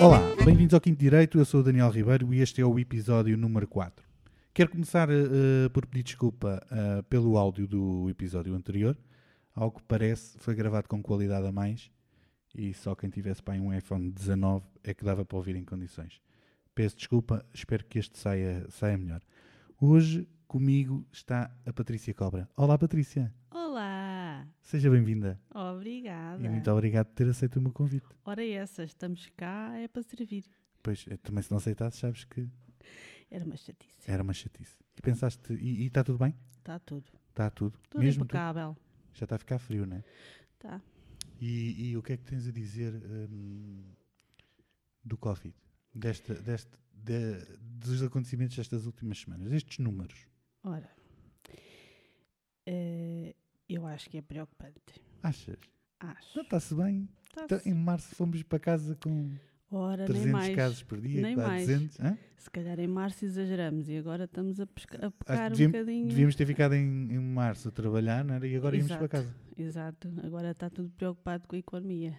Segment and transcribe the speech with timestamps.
[0.00, 1.38] Olá, bem-vindos ao Quinto Direito.
[1.38, 4.02] Eu sou o Daniel Ribeiro e este é o episódio número 4.
[4.54, 8.96] Quero começar uh, por pedir desculpa uh, pelo áudio do episódio anterior.
[9.54, 11.90] Ao que parece, foi gravado com qualidade a mais
[12.54, 16.18] e só quem tivesse para um iPhone 19 é que dava para ouvir em condições.
[16.74, 19.20] Peço desculpa, espero que este saia, saia melhor.
[19.78, 22.48] Hoje comigo está a Patrícia Cobra.
[22.56, 23.30] Olá, Patrícia.
[23.50, 23.99] Olá.
[24.70, 25.36] Seja bem-vinda.
[25.52, 26.40] Obrigada.
[26.40, 28.06] E muito obrigado por ter aceito o meu convite.
[28.24, 30.44] Ora, essa, estamos cá, é para servir.
[30.80, 32.48] Pois, também se não aceitasses, sabes que.
[33.28, 34.08] Era uma chatice.
[34.08, 34.78] Era uma chatice.
[34.96, 36.36] E pensaste, e está tudo bem?
[36.56, 37.10] Está tudo.
[37.30, 37.76] Está tudo.
[37.90, 38.76] Tudo Mesmo impecável.
[39.12, 39.18] Tu?
[39.18, 40.04] Já está a ficar frio, não é?
[40.52, 40.80] Está.
[41.40, 43.82] E, e, o que é que tens a dizer hum,
[45.04, 45.52] do Covid?
[45.92, 50.28] Desta, deste, de, dos acontecimentos destas últimas semanas, estes números?
[50.62, 50.88] Ora,
[52.68, 53.39] uh,
[53.74, 55.00] eu acho que é preocupante.
[55.22, 55.58] Achas?
[56.00, 56.40] Acho.
[56.40, 57.08] Está-se bem.
[57.34, 59.30] Tá em março fomos para casa com
[59.70, 61.66] Ora, 300 casos por dia, nem mais.
[61.66, 62.00] 200.
[62.00, 62.18] Hã?
[62.36, 66.08] Se calhar em março exageramos e agora estamos a, pescar, a pecar um bocadinho.
[66.08, 68.46] Devíamos ter ficado em, em, março a trabalhar não era?
[68.48, 68.92] e agora Exato.
[68.94, 69.36] íamos para casa.
[69.56, 72.18] Exato, agora está tudo preocupado com a economia.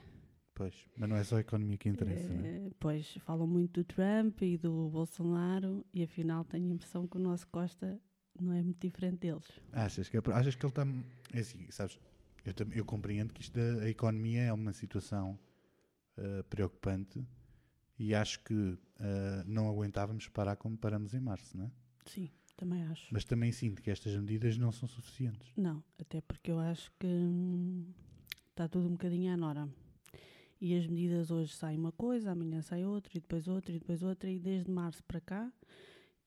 [0.54, 2.72] Pois, mas não é só a economia que interessa, é, é?
[2.80, 7.20] Pois, falam muito do Trump e do Bolsonaro e afinal tenho a impressão que o
[7.20, 8.00] nosso Costa
[8.40, 9.48] não é muito diferente deles.
[9.74, 10.86] Achas que, é, achas que ele está.
[11.32, 11.98] É assim, sabes,
[12.46, 15.40] eu, eu compreendo que isto da, a economia é uma situação
[16.18, 17.26] uh, preocupante
[17.98, 18.80] e acho que uh,
[19.46, 21.72] não aguentávamos parar como paramos em março, não é?
[22.06, 23.08] Sim, também acho.
[23.12, 25.52] Mas também sinto que estas medidas não são suficientes.
[25.56, 27.86] Não, até porque eu acho que hum,
[28.50, 29.70] está tudo um bocadinho à nora.
[30.60, 34.04] E as medidas hoje saem uma coisa, amanhã sai outra, e depois outra, e depois
[34.04, 35.52] outra, e desde março para cá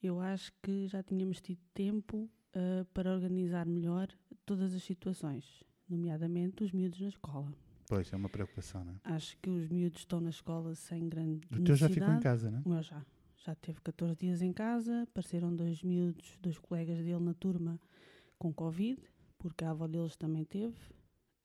[0.07, 4.09] eu acho que já tínhamos tido tempo uh, para organizar melhor
[4.45, 7.53] todas as situações, nomeadamente os miúdos na escola.
[7.87, 8.97] Pois, é uma preocupação, não é?
[9.05, 12.51] Acho que os miúdos estão na escola sem grande O teu já ficou em casa,
[12.51, 12.63] não é?
[12.65, 13.05] O meu já.
[13.37, 17.79] Já teve 14 dias em casa, apareceram dois miúdos, dois colegas dele na turma
[18.39, 18.99] com Covid,
[19.37, 20.77] porque a avó deles também teve.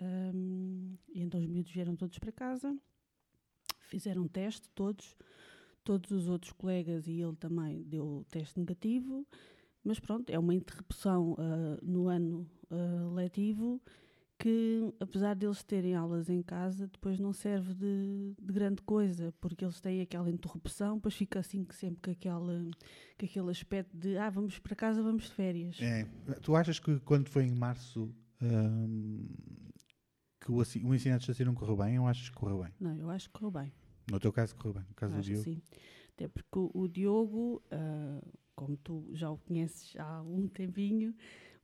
[0.02, 2.74] Um, e então os miúdos vieram todos para casa,
[3.82, 5.18] fizeram um teste, todos
[5.84, 9.26] todos os outros colegas e ele também deu teste negativo,
[9.84, 13.82] mas pronto, é uma interrupção uh, no ano uh, letivo
[14.40, 19.66] que, apesar deles terem aulas em casa, depois não serve de, de, grande coisa, porque
[19.66, 22.64] eles têm aquela interrupção, depois fica assim sempre com, aquela,
[23.20, 25.78] com aquele aspecto de ah, vamos para casa, vamos de férias.
[25.82, 26.06] É.
[26.42, 29.28] Tu achas que quando foi em março hum,
[30.40, 32.74] que o, o ensino distância não correu bem ou achas que correu bem?
[32.80, 33.74] Não, eu acho que correu bem.
[34.10, 35.44] No teu caso correu bem, no caso do Diogo?
[35.44, 35.62] Sim,
[36.14, 41.14] até porque o, Diogo, uh, como tu já o conheces há algum tempinho,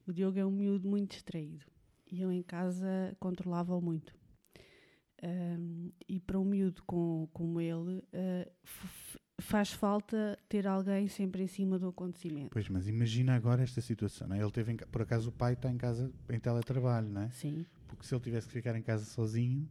[0.07, 1.65] o Diogo é um miúdo muito distraído
[2.11, 4.13] e eu em casa controlava-o muito.
[5.23, 8.51] Um, e para um miúdo com, como ele, uh,
[9.39, 12.49] faz falta ter alguém sempre em cima do acontecimento.
[12.51, 14.27] Pois, mas imagina agora esta situação.
[14.27, 14.41] Não é?
[14.41, 17.29] Ele teve em, por acaso o pai está em casa em teletrabalho, não é?
[17.31, 17.65] Sim.
[17.87, 19.67] Porque se ele tivesse que ficar em casa sozinho.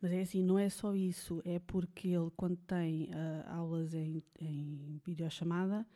[0.00, 4.22] Mas é assim, não é só isso, é porque ele, quando tem uh, aulas em,
[4.40, 5.86] em videochamada,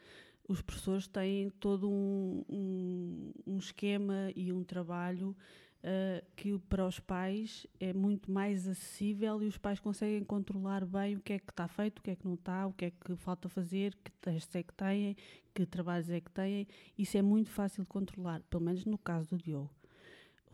[0.47, 5.37] os professores têm todo um, um, um esquema e um trabalho
[5.85, 11.17] uh, que para os pais é muito mais acessível e os pais conseguem controlar bem
[11.17, 12.91] o que é que está feito, o que é que não está, o que é
[12.91, 15.17] que falta fazer, que testes é que têm,
[15.55, 16.67] que trabalhos é que têm.
[16.99, 19.71] Isso é muito fácil de controlar, pelo menos no caso do Diogo.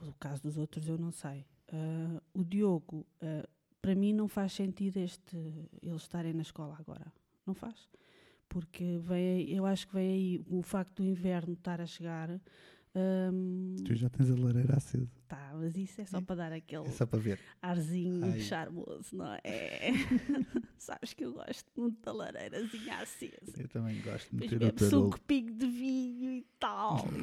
[0.02, 1.46] O caso dos outros eu não sei.
[1.72, 3.48] Uh, o Diogo, uh,
[3.80, 5.36] para mim, não faz sentido este,
[5.82, 7.12] eles estarem na escola agora.
[7.46, 7.88] Não faz.
[8.50, 12.28] Porque vem, eu acho que vem aí o facto do inverno estar a chegar.
[12.92, 15.08] Um, tu já tens a lareira acesa.
[15.28, 16.20] Tá, mas isso é só é.
[16.20, 17.38] para dar aquele é só para ver.
[17.62, 18.40] arzinho Ai.
[18.40, 19.40] charmoso, não é?
[20.76, 23.52] Sabes que eu gosto muito da lareirazinha acesa.
[23.56, 27.06] Eu também gosto de meter o teu um copinho de vinho e tal.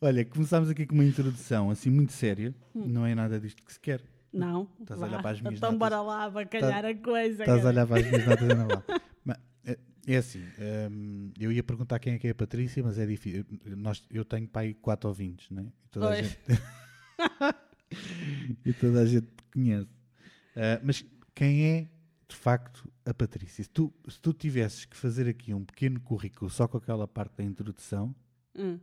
[0.00, 2.52] Olha, começámos aqui com uma introdução assim muito séria.
[2.74, 2.88] Hum.
[2.88, 4.02] Não é nada disto que se quer.
[4.34, 4.68] Não.
[4.80, 5.78] Estás a olhar para as minhas então notas.
[5.78, 7.42] bora lá bacalhar tá, a coisa.
[7.42, 8.82] Estás a olhar para as minhas notas e não vale.
[9.24, 10.42] Mas, é, é assim,
[10.90, 13.44] um, eu ia perguntar quem é que é a Patrícia, mas é difícil.
[13.76, 15.72] Nós, eu tenho pai quatro ouvintes, né?
[15.84, 16.38] E toda a gente...
[18.64, 19.86] e toda a gente conhece.
[19.86, 21.04] Uh, mas
[21.34, 21.88] quem é,
[22.28, 23.64] de facto, a Patrícia?
[23.64, 27.36] Se tu, se tu tivesses que fazer aqui um pequeno currículo só com aquela parte
[27.36, 28.14] da introdução...
[28.56, 28.78] Hum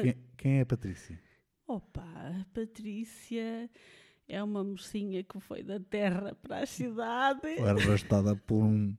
[0.00, 1.18] quem, quem é a Patrícia?
[1.66, 3.70] Opa, a Patrícia
[4.28, 7.56] é uma mocinha que foi da terra para a cidade.
[7.56, 8.96] Foi arrastada por um.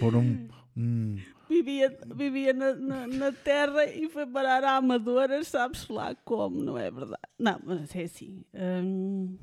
[0.00, 1.16] Por um, um...
[1.48, 6.76] Vivia, vivia na, na, na, terra e foi parar a Amadora, sabes lá como, não
[6.76, 7.22] é verdade?
[7.38, 8.42] Não, mas é assim.
[8.54, 9.36] Hum,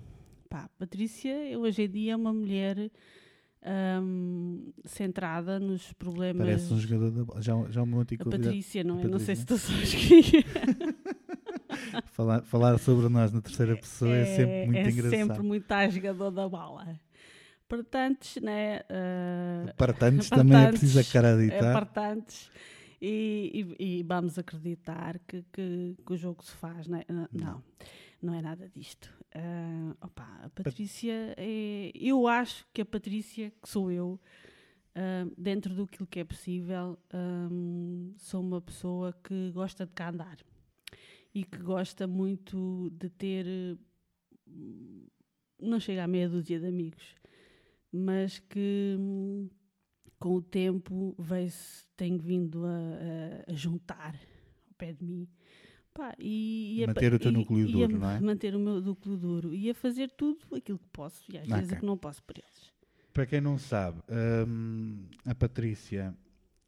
[0.50, 2.92] pá, Patrícia, hoje em dia é uma mulher
[4.02, 6.46] hum, centrada nos problemas.
[6.46, 7.42] Parece um jogador da bola.
[7.42, 8.46] Já, já o meu A antigo convidado.
[8.46, 9.04] Patrícia, não é?
[9.04, 9.70] A Não sei se Patrícia.
[9.70, 11.01] tu sabes quem é.
[12.22, 15.12] Falar, falar sobre nós na terceira pessoa é, sempre muito é engraçado.
[15.28, 17.00] sempre muito a jogador da bola.
[17.68, 18.82] Portanto, né?
[19.78, 21.74] Para tantos também é Partantes, preciso é acreditar.
[21.74, 22.52] partantes.
[23.02, 27.06] E, e- e vamos acreditar que, que- que o jogo se faz, não é?
[27.10, 27.64] Não, não,
[28.22, 29.10] não é nada disto.
[29.34, 31.92] Ah, opa, a Patrícia é.
[31.96, 34.20] Eu acho que a Patrícia, que sou eu,
[34.94, 40.38] ah, dentro do que é possível, hum, sou uma pessoa que gosta de cá andar
[41.34, 43.78] e que gosta muito de ter.
[44.48, 45.06] hum,
[45.60, 47.16] Não chega a meia dúzia de amigos,
[47.92, 49.48] mas que hum,
[50.20, 52.70] com o tempo veio-se, tenho vindo a,
[53.48, 54.16] a- a juntar
[54.68, 55.28] ao pé de mim.
[55.94, 58.20] Pá, e, e a- Manter o teu e- núcleo e a duro, não é?
[58.20, 61.66] Manter o meu núcleo duro e a fazer tudo aquilo que posso e às vezes
[61.66, 61.78] Ok.
[61.78, 62.72] o que não posso por eles.
[63.14, 64.02] Para quem não sabe,
[64.48, 66.16] hum, a Patrícia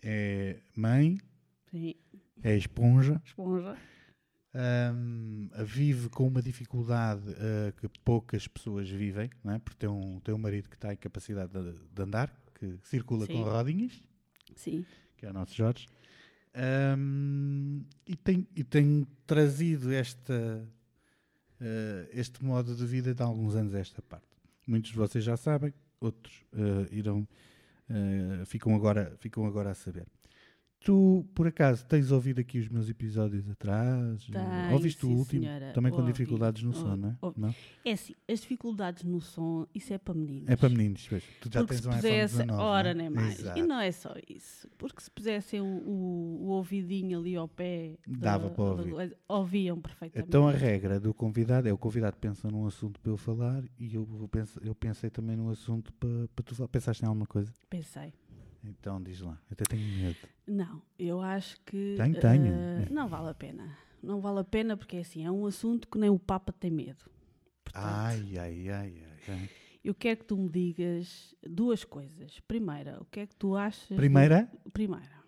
[0.04, 1.18] é mãe,
[1.72, 1.96] Sim,
[2.44, 3.78] é esponja, esponja.
[4.56, 9.60] Hum, vive com uma dificuldade uh, que poucas pessoas vivem, não é?
[9.60, 13.26] porque tem um, tem um marido que está em capacidade de, de andar, que circula
[13.26, 13.34] Sim.
[13.34, 14.02] com rodinhas,
[14.56, 14.86] Sim,
[15.18, 15.88] que é o nosso Jorge,
[16.56, 20.68] Hum, e, tem, e tem trazido esta,
[21.60, 24.28] uh, este modo de vida de alguns anos a esta parte.
[24.68, 27.28] Muitos de vocês já sabem, outros uh, irão,
[28.46, 30.08] ficam, agora, ficam agora a saber.
[30.84, 34.28] Tu, por acaso, tens ouvido aqui os meus episódios atrás?
[34.74, 35.44] Ouviste o sim, último?
[35.44, 35.72] senhora.
[35.72, 37.18] Também com Ouvi, dificuldades no som, ouvi, não é?
[37.22, 37.40] ouvi.
[37.40, 37.56] Não?
[37.86, 40.50] É assim, as dificuldades no som, isso é para meninos.
[40.50, 41.24] É para meninos, pois.
[41.40, 42.94] tu já Porque tens iPhone pusesse, 19, ora não é?
[42.96, 43.40] nem mais.
[43.40, 43.60] Exato.
[43.60, 44.68] E não é só isso.
[44.78, 48.92] Porque se pusessem o, o, o ouvidinho ali ao pé, Dava da- para da ouvir.
[48.92, 50.28] coisa, ouviam perfeitamente.
[50.28, 53.96] Então a regra do convidado é o convidado pensa num assunto para eu falar e
[53.96, 56.68] eu, penso- eu pensei também num assunto para, para tu falar.
[56.68, 57.54] Pensaste em alguma coisa?
[57.70, 58.14] Pensei.
[58.64, 59.40] Então diz lá.
[59.52, 60.18] Até tenho medo.
[60.48, 61.96] Não, eu acho que.
[61.98, 62.54] Tenho, tenho.
[62.54, 63.78] eh, não vale a pena.
[64.02, 66.72] Não vale a pena porque é assim, é um assunto que nem o Papa tem
[66.72, 67.06] medo.
[67.64, 69.50] Portanto, Ai, ai, ai, ai.
[69.84, 72.40] eu quero que tu me digas duas coisas.
[72.42, 73.88] Primeira, o que é que tu achas.
[73.90, 74.50] do- Primeira?
[74.74, 75.24] Primeira,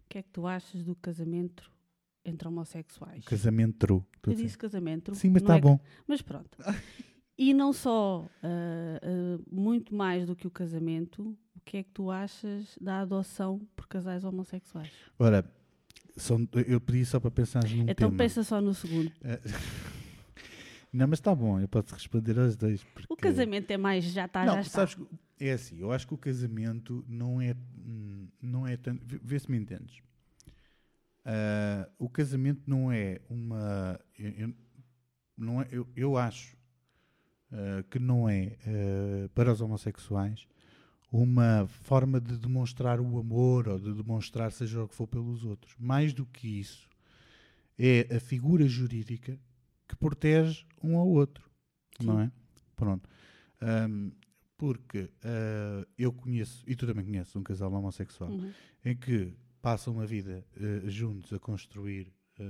[0.00, 1.70] o que é que tu achas do casamento
[2.24, 3.24] entre homossexuais?
[3.24, 5.14] Casamento Eu disse casamento.
[5.14, 5.78] Sim, mas está é bom.
[6.06, 6.58] Mas pronto.
[7.38, 11.90] E não só, ah, ah, muito mais do que o casamento, o que é que
[11.90, 14.90] tu achas da adoção por casais homossexuais?
[15.18, 15.44] Ora,
[16.16, 18.16] são, eu pedi só para pensar num então tema.
[18.16, 19.12] pensa só no segundo.
[19.22, 19.40] Eh,
[20.92, 21.60] Não, mas está bom.
[21.60, 22.82] Eu posso responder aos dois.
[22.82, 23.06] Porque...
[23.12, 24.86] O casamento é mais, já está, não, já está.
[24.86, 24.96] sabes,
[25.38, 27.54] é assim, eu acho que o casamento não é,
[28.40, 29.04] não é tanto.
[29.04, 30.00] vê- se me entendes.
[31.98, 34.00] O casamento não é uma.
[34.18, 34.54] Eu, eu-
[35.36, 36.55] não é, eu, eu acho
[37.52, 40.46] ah, que não é ah, para os homossexuais
[41.10, 45.74] uma forma de demonstrar o amor ou de demonstrar seja o que for pelos outros.
[45.78, 46.88] Mais do que isso,
[47.78, 49.38] é a figura jurídica
[49.88, 51.48] que protege um ao outro.
[52.02, 52.24] Não Sim.
[52.24, 52.30] é?
[52.74, 53.08] Pronto.
[53.60, 54.10] Ahm,
[54.58, 58.50] porque ah, eu conheço, e tu também conheces, um casal homossexual Uhum.
[58.84, 59.32] em que
[59.62, 62.42] passam uma vida eh, juntos a construir eh,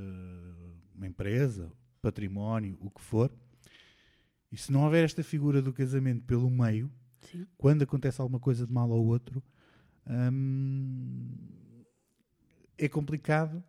[0.95, 1.73] uma empresa,
[2.03, 3.33] património, o que for,
[4.51, 7.47] e se não houver esta figura do casamento pelo meio, Sim.
[7.57, 9.43] quando acontece alguma coisa de mal ao outro,
[10.07, 11.85] hum,
[12.79, 13.63] é complicado,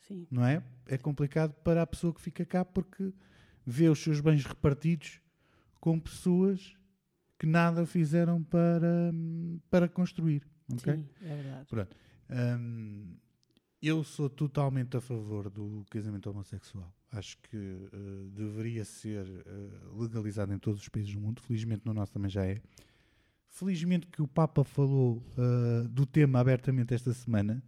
[0.00, 0.26] Sim.
[0.30, 0.62] não é?
[0.86, 3.12] É complicado para a pessoa que fica cá porque
[3.64, 5.20] vê os seus bens repartidos
[5.80, 6.74] com pessoas
[7.38, 10.46] que nada fizeram para, hum, para construir.
[10.72, 10.94] ok?
[10.94, 11.88] Sim, é verdade.
[12.30, 13.16] Hum,
[13.82, 16.92] eu sou totalmente a favor do casamento homossexual.
[17.16, 21.40] Acho que eh, deveria ser eh, legalizado em todos os países do mundo.
[21.40, 22.60] Felizmente no nosso também já é.
[23.48, 27.62] Felizmente que o Papa falou eh, do tema abertamente esta semana,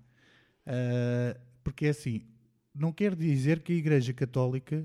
[1.62, 2.23] porque é assim,
[2.75, 4.85] não quer dizer que a Igreja Católica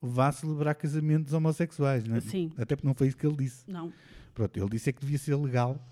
[0.00, 2.20] vá celebrar casamentos homossexuais, não é?
[2.20, 2.52] Sim.
[2.56, 3.68] até porque não foi isso que ele disse.
[3.68, 3.92] Não.
[4.32, 5.84] Pronto, ele disse é que devia ser legal,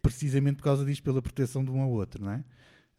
[0.00, 2.42] precisamente por causa disto, pela proteção de um ao outro, não é?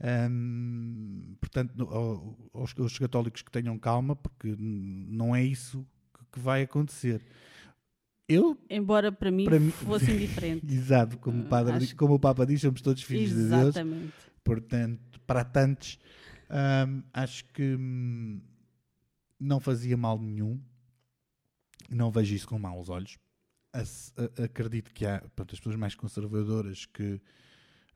[0.04, 6.26] Hum, portanto, no- ao- aos, aos católicos que tenham calma, porque não é isso que,
[6.34, 7.22] que vai acontecer.
[8.28, 10.66] Eu, Embora para mim, Para mim- fosse indiferente.
[10.74, 13.76] exato, como, o Hum, padre, acho como o Papa diz, somos todos filhos de Deus,
[13.76, 14.14] Exatamente.
[14.44, 15.98] portanto, para tantos,
[16.50, 18.42] hum, acho que hum,
[19.40, 20.60] não fazia mal nenhum,
[21.90, 23.18] não vejo isso com maus olhos.
[23.74, 27.22] Ac- acredito que há pronto, as pessoas mais conservadoras que,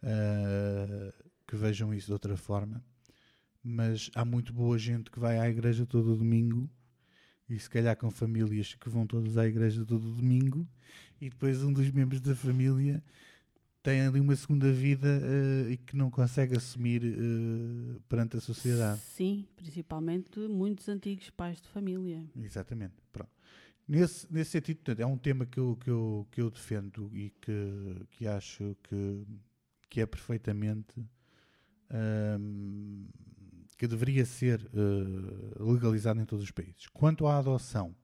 [0.03, 1.13] ah,
[1.47, 2.83] que vejam isso de outra forma,
[3.63, 6.69] mas há muito boa gente que vai à igreja todo domingo
[7.49, 10.67] e se calhar com famílias que vão todos à igreja todo domingo
[11.19, 13.01] e depois um dos membros da família
[13.81, 18.99] tem ali uma segunda vida uh, e que não consegue assumir uh, perante a sociedade.
[18.99, 22.21] Sim, principalmente muitos antigos pais de família.
[22.35, 22.95] Exatamente.
[23.13, 23.31] Pronto.
[23.87, 27.29] Nesse, nesse sentido, portanto, é um tema que eu, que eu, que eu defendo e
[27.29, 29.25] que, que acho que,
[29.89, 31.01] que é perfeitamente.
[31.89, 33.07] Um,
[33.77, 36.87] que deveria ser uh, legalizado em todos os países.
[36.87, 37.95] Quanto à adoção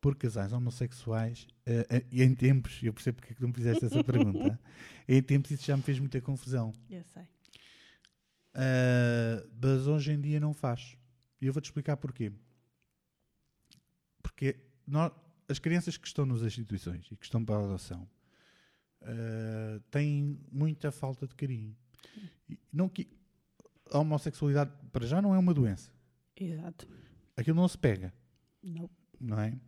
[0.00, 3.84] por casais homossexuais, uh, uh, em tempos, eu percebo porque é que não me fizeste
[3.84, 4.58] essa pergunta,
[5.06, 6.72] em tempos isso já me fez muita confusão.
[6.90, 7.22] Eu sei.
[9.62, 10.96] mas hoje em dia não faz.
[11.40, 12.32] E eu vou-te explicar porquê.
[14.20, 15.12] Porque nós,
[15.48, 18.08] as crianças que estão nas instituições e que estão para a adoção
[19.92, 21.76] têm muita falta de carinho.
[22.72, 23.08] Não que
[23.90, 25.90] a homossexualidade para já não é uma doença.
[26.36, 26.88] Exato.
[27.36, 28.12] Aquilo não se pega.
[28.62, 28.90] Não.
[29.20, 29.58] Não é?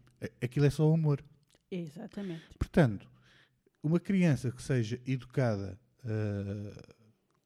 [0.42, 1.22] Aquilo é só amor.
[1.70, 2.42] Exatamente.
[2.58, 3.10] Portanto,
[3.82, 6.94] uma criança que seja educada uh,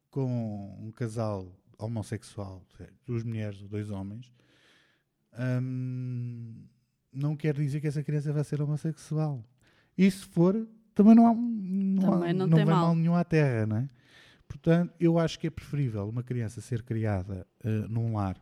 [0.09, 2.65] com um casal homossexual,
[3.05, 4.31] duas mulheres ou dois homens,
[5.61, 6.65] um,
[7.11, 9.43] não quer dizer que essa criança vai ser homossexual.
[9.97, 12.85] E se for, também não, há, não, também há, não, não tem vai mal.
[12.87, 13.89] mal nenhum à terra, não é?
[14.53, 18.37] Portanto, eu acho que é preferível uma criança ser criada uh, num lar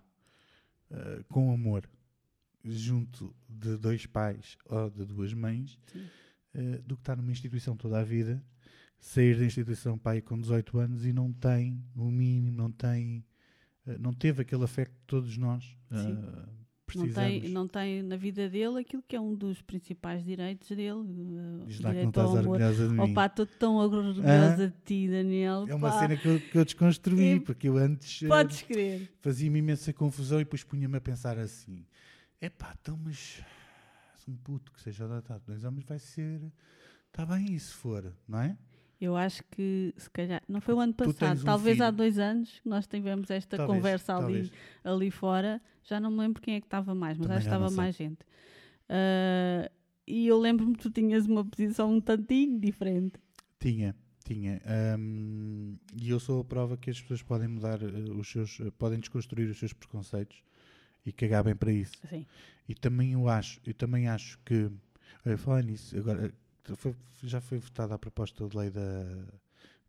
[0.91, 1.89] uh, com amor,
[2.65, 5.79] junto de dois pais ou de duas mães,
[6.53, 8.43] uh, do que estar numa instituição toda a vida,
[8.99, 13.25] sair da instituição pai com 18 anos e não tem o mínimo, não tem,
[13.97, 15.77] não teve aquele afeto que todos nós
[16.97, 21.03] não tem, não tem na vida dele aquilo que é um dos principais direitos dele.
[21.65, 23.11] Diz lá que não estás orgulhosa de mim.
[23.11, 25.65] Opa, estou tão orgulhosa ah, de ti, Daniel.
[25.67, 25.99] É uma pá.
[25.99, 29.11] cena que eu, que eu desconstruí, É, porque eu antes Podes crer.
[29.19, 31.85] fazia-me imensa confusão e depois punha-me a pensar assim:
[32.41, 33.41] epá, então, mas
[34.27, 36.41] um puto que seja adotado dois homens vai ser.
[37.07, 38.57] Está bem, e se for, não é?
[39.01, 41.97] Eu acho que, se calhar, não foi o ano passado, um talvez há filho.
[41.97, 44.51] dois anos que nós tivemos esta Talvez, conversa ali, talvez.
[44.83, 45.59] ali fora.
[45.83, 47.95] Já não me lembro quem é que estava mais, mas Também acho que estava mais
[47.95, 48.19] gente.
[48.87, 49.71] Ah,
[50.07, 53.13] e eu lembro-me que tu tinhas uma posição um tantinho diferente.
[53.59, 54.61] Tinha, tinha.
[54.99, 58.59] Hum, e eu sou a prova que as pessoas podem mudar eh, os seus.
[58.59, 60.43] eh, podem desconstruir os seus preconceitos
[61.05, 61.93] e cagar bem para isso.
[62.09, 62.25] Sim.
[62.67, 64.69] E também eu acho, eu também acho que.
[65.25, 66.33] Olha, falar nisso, agora
[66.75, 69.03] foi- já foi votada a proposta de lei da,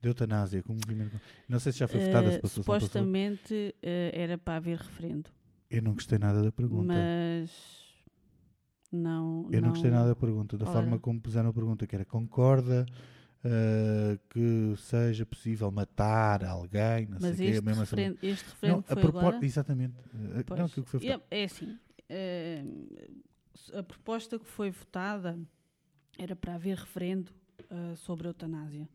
[0.01, 1.21] da eutanásia como movimento.
[1.49, 2.81] Não sei se já foi votada, se Ah, passou, não passou.
[2.89, 5.31] supostamente ah, era para haver referendo,
[5.71, 6.93] Eu não gostei nada da pergunta.
[6.93, 7.51] mas
[8.91, 9.49] não.
[9.51, 10.73] Eu não gostei nada da pergunta, da Ora.
[10.75, 12.85] forma como puseram a pergunta, que era concorda
[13.45, 17.97] eh, que seja possível matar alguém, não Mas sei o quê, este mesmo assim.
[17.97, 19.45] referendo, este Não, referendo a que foi propó- agora.
[19.45, 19.95] Exatamente.
[20.37, 20.61] Eh, Pois.
[20.61, 21.23] Não, que foi votado.
[21.31, 22.65] É, é assim, eh,
[23.75, 25.39] a proposta que foi votada
[26.23, 27.33] era para haver referendo
[27.71, 28.89] eh, sobre a eutanásia.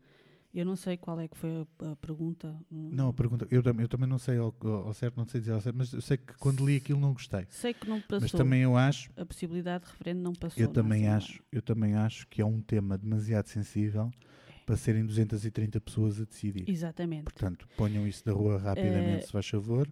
[0.54, 2.56] Eu não sei qual é que foi a, a pergunta.
[2.70, 5.52] Não, a pergunta, eu, também- eu também não sei ao, ao certo, não sei dizer
[5.52, 7.46] ao certo, mas eu sei que quando li aquilo não gostei.
[7.50, 8.20] Sei que não passou.
[8.22, 10.60] Mas também eu acho, A possibilidade de referendo não passou.
[10.62, 11.16] eu na também Assembleia.
[11.18, 14.10] acho, eu também acho que é um tema demasiado sensível
[14.64, 16.64] para serem 230 pessoas a decidir.
[16.68, 17.24] Exatamente.
[17.24, 19.86] Portanto, ponham isso da rua rapidamente, Eh, se faz favor,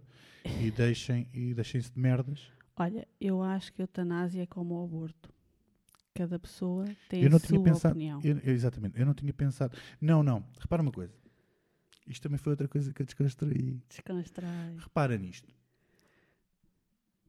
[0.61, 2.51] e deixem e deixem-se de merdas.
[2.79, 5.31] Olha, eu acho que a eutanásia é como o aborto.
[6.17, 7.93] Cada pessoa tem Eu não a tinha sua pensado.
[7.93, 8.21] opinião.
[8.25, 9.77] eu- exatamente, eu não tinha pensado.
[10.01, 10.45] Não, não.
[10.59, 11.15] Repara uma coisa.
[12.07, 13.81] Isto também foi outra coisa que eu desconstruí.
[13.89, 14.77] Desconstrói.
[14.79, 15.53] Repara nisto.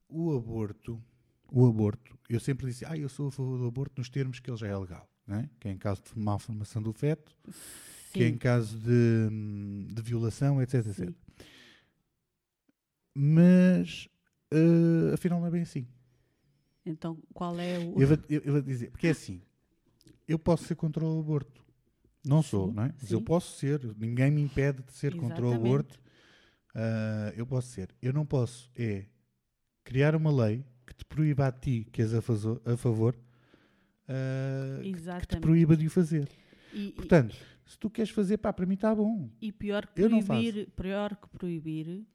[0.10, 1.04] O aborto,
[1.52, 4.50] o aborto, eu sempre disse, ah, eu sou a favor do aborto nos termos que
[4.50, 5.50] ele já é legal, não é?
[5.60, 7.36] Que é em caso de malformação do feto,
[8.14, 11.10] que é em Sim, caso de, hum, de violação, etc, etc.
[11.10, 11.16] sim.
[13.14, 14.08] Mas,
[14.52, 15.88] eh, afinal, não é bem assim.
[16.88, 18.02] Então, qual é o.
[18.02, 19.42] Eu vou, eu, eu vou dizer, porque é assim,
[20.28, 21.66] eu posso ser contra o aborto.
[22.26, 22.94] Não sou, Sim, não é?
[23.00, 23.14] Mas sim.
[23.14, 25.66] eu posso ser, ninguém me impede de ser contra o Exatamente.
[25.68, 26.00] aborto.
[26.76, 27.90] Ah, eu posso ser.
[28.02, 29.06] Eu não posso é
[29.84, 33.16] criar uma lei que te proíba a ti, que és a, fazo- a favor,
[34.08, 35.42] ah, que te Exatamente.
[35.42, 36.30] proíba de o fazer.
[36.74, 39.30] E- e- Portanto, se tu queres fazer, pá, para mim está bom.
[39.42, 42.06] E pior que Eu proibir, pior que proibir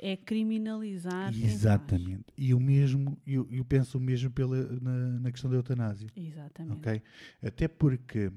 [0.00, 1.32] é criminalizar.
[1.32, 2.24] Exatamente.
[2.36, 6.08] E o mesmo, eu, eu penso o mesmo pela, na, na questão da eutanásia.
[6.16, 6.78] Exatamente.
[6.78, 7.02] Ok?
[7.42, 8.32] Até porque,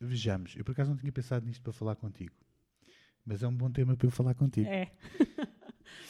[0.00, 2.34] vejamos, eu por acaso não tinha pensado nisto para falar contigo,
[3.24, 4.68] mas é um bom tema para eu falar contigo.
[4.68, 4.90] É.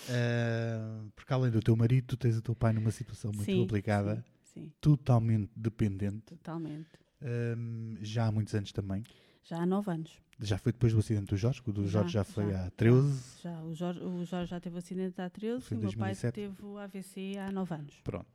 [0.09, 3.61] Ah, porque além do teu marido, tu tens o teu pai numa situação muito Sim,
[3.63, 6.89] complicada, Sim, sim, totalmente dependente, totalmente.
[7.23, 9.03] ahm, já há muitos anos também.
[9.43, 10.23] Já há nove anos.
[10.41, 12.71] Já foi depois do acidente do Jorge, o do Já, Jorge já foi já, há
[12.71, 13.23] 13.
[13.43, 16.13] Já, o, Jorge, o Jorge já teve acidente há 13 Foi e o meu pai
[16.13, 16.35] 2007.
[16.35, 17.95] teve o AVC há 9 anos.
[18.03, 18.27] Pronto.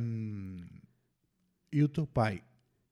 [0.00, 0.64] Hum,
[1.72, 2.42] e o teu pai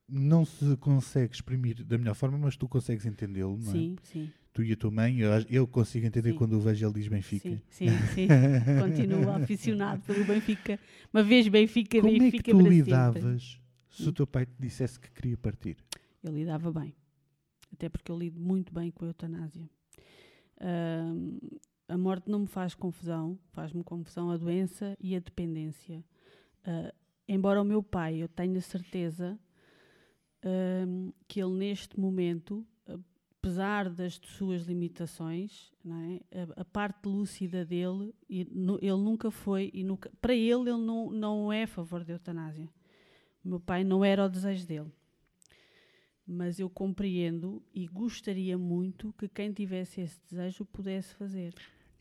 [0.08, 3.72] não se consegue exprimir da melhor forma, mas tu consegues entendê-lo, não é?
[3.72, 4.30] Sim, sim.
[4.52, 6.38] Tu e a tua mãe, eu, eu consigo entender Sim.
[6.38, 7.48] quando o vejo ele diz Benfica.
[7.48, 8.26] Sim, sim, sim.
[8.80, 10.80] Continuo aficionado pelo Benfica.
[11.12, 12.76] Uma vez Benfica, Como é que Benfica tu para sempre.
[12.76, 15.76] lidavas se o teu pai te dissesse que queria partir?
[16.24, 16.92] Eu lidava bem.
[17.78, 19.70] Até porque eu lido muito bem com a eutanásia.
[20.60, 21.38] Ahm,
[21.88, 26.04] a morte não me faz confusão, faz-me confusão a doença e a dependência.
[26.64, 26.92] Ah,
[27.28, 29.38] embora o meu pai, eu tenha certeza
[30.42, 36.40] ahm, que ele neste momento, apesar das suas limitações, é?
[36.56, 41.52] a, a parte lúcida dele, ele nunca foi, e nunca, para ele, ele não, não
[41.52, 42.68] é a favor da eutanásia.
[43.44, 44.90] O meu pai não era o desejo dele
[46.28, 51.54] mas eu compreendo e gostaria muito que quem tivesse esse desejo pudesse fazer.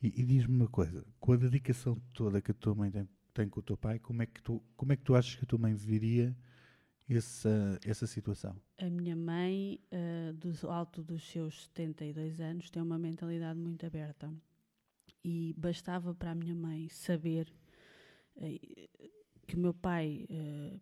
[0.03, 3.47] E, e diz-me uma coisa, com a dedicação toda que a tua mãe tem, tem
[3.47, 5.47] com o teu pai, como é, que tu, como é que tu achas que a
[5.47, 6.35] tua mãe viveria
[7.09, 8.53] essa, essa situação?
[8.77, 14.29] A minha mãe, ah, do alto dos seus 72 anos, tem uma mentalidade muito aberta.
[15.23, 17.51] E bastava para a minha mãe saber
[18.37, 18.59] eh,
[19.45, 20.79] que o meu pai eh,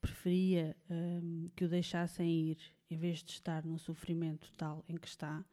[0.00, 5.08] preferia ahm, que o deixassem ir em vez de estar no sofrimento tal em que
[5.08, 5.44] está.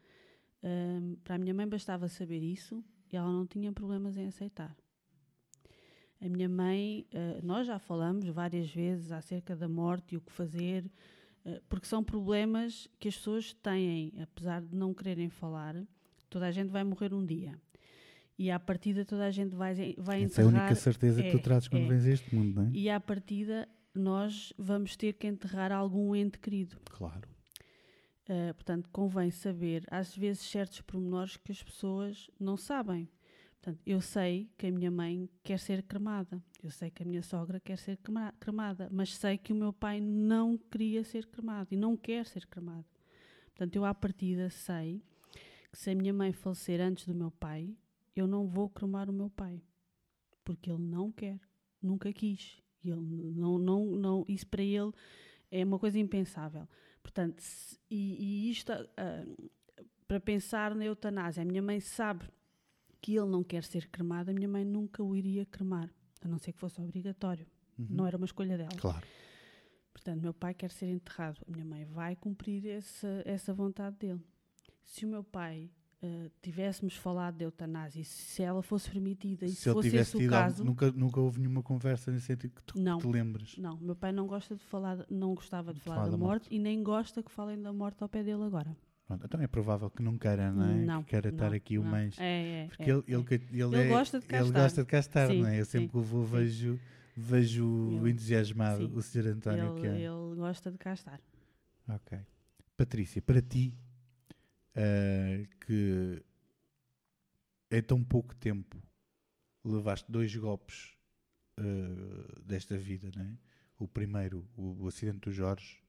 [0.63, 4.75] Ahm, para a minha mãe bastava saber isso e ela não tinha problemas em aceitar.
[6.21, 10.31] A minha mãe, eh, nós já falamos várias vezes acerca da morte e o que
[10.31, 10.85] fazer,
[11.43, 15.75] eh, porque são problemas que as pessoas têm, apesar de não quererem falar.
[16.29, 17.59] Toda a gente vai morrer um dia.
[18.37, 20.65] E à partida toda a gente vai, vai Essa é a enterrar.
[20.65, 21.87] única certeza que é, tu trazes quando é.
[21.87, 22.71] vens a este mundo, não é?
[22.71, 26.77] E à partida nós vamos ter que enterrar algum ente querido.
[26.85, 27.27] Claro.
[28.29, 33.09] Uh, portanto, convém saber, às vezes, certos pormenores que as pessoas não sabem.
[33.61, 37.21] Portanto, eu sei que a minha mãe quer ser cremada, eu sei que a minha
[37.21, 41.67] sogra quer ser crema- cremada, mas sei que o meu pai não queria ser cremado
[41.71, 42.85] e não quer ser cremado.
[43.47, 45.03] Portanto, eu à partida sei
[45.71, 47.75] que se a minha mãe falecer antes do meu pai,
[48.15, 49.61] eu não vou cremar o meu pai,
[50.43, 51.39] porque ele não quer,
[51.79, 52.59] nunca quis.
[52.83, 54.91] E ele não, não, não, isso para ele
[55.51, 56.67] é uma coisa impensável.
[57.03, 59.25] Portanto, se- e, e isto ah,
[60.07, 62.25] para pensar na eutanásia, a minha mãe sabe
[63.01, 65.89] que ele não quer ser cremado, a minha mãe nunca o iria cremar,
[66.21, 67.47] a não ser que fosse obrigatório.
[67.79, 67.87] Uhum.
[67.89, 68.69] Não era uma escolha dela.
[68.77, 69.05] Claro.
[69.93, 71.41] Portanto, meu pai quer ser enterrado.
[71.47, 74.21] A minha mãe vai cumprir essa, essa vontade dele.
[74.83, 75.69] Se o meu pai
[76.03, 80.17] ah, tivéssemos falado de eutanásia, se ela fosse permitida e se, Se ele fosse tivesse
[80.17, 82.97] esse o caso, nunca, nunca houve nenhuma conversa nesse sentido que tu Não.
[82.97, 83.57] te lembres.
[83.57, 86.47] não, meu pai não gosta de falar, não gostava de falar falar da da morte,
[86.49, 88.75] e nem gosta que falem da morte ao pé dele agora.
[89.05, 90.73] Pronto, então é provável que não queira, não é?
[90.75, 92.17] Não, que queira estar não, aqui o mais.
[92.17, 93.13] É, é, Porque é, ele, é.
[93.13, 94.61] ele, que- ele, Ele é- gosta de cá ele estar.
[94.61, 95.59] gosta de cá estar, Sim, não é?
[95.59, 96.31] Eu sempre sim, que o vou sim.
[96.31, 96.79] vejo,
[97.17, 98.93] vejo Ele- entusiasmado sim.
[98.95, 99.27] o Sr.
[99.27, 99.71] António.
[99.73, 99.99] Ele, que é.
[100.01, 101.19] ele gosta de cá estar.
[101.89, 102.17] Ok.
[102.77, 103.73] Patrícia, para ti,
[104.75, 106.23] eh, que
[107.69, 108.81] em tão pouco tempo
[109.63, 110.93] levaste dois golpes
[111.57, 113.37] eh, desta vida, não é?
[113.77, 115.81] O primeiro, o, o acidente do Jorge,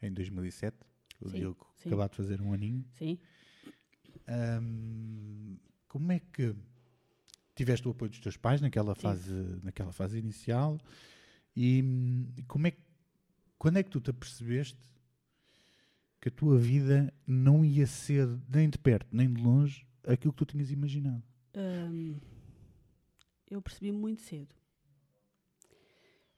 [0.00, 0.76] em 2007.
[1.20, 1.88] O Sim, Diogo sim.
[1.88, 2.84] acabou de fazer um aninho.
[2.98, 3.18] Sim.
[4.26, 5.56] Ahm,
[5.88, 6.54] como é que
[7.54, 9.32] tiveste o apoio dos teus pais naquela fase,
[9.62, 10.80] naquela fase inicial?
[11.54, 12.80] E hum, como é que,
[13.58, 14.78] quando é que tu te apercebeste
[16.22, 20.38] que a tua vida não ia ser nem de perto nem de longe aquilo que
[20.38, 21.22] tu tinhas imaginado?
[21.54, 22.14] Hum,
[23.50, 24.54] eu percebi muito cedo.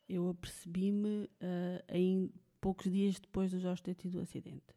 [0.09, 4.75] Eu apercebi-me ah, em poucos dias depois do Jorge ter tido o acidente.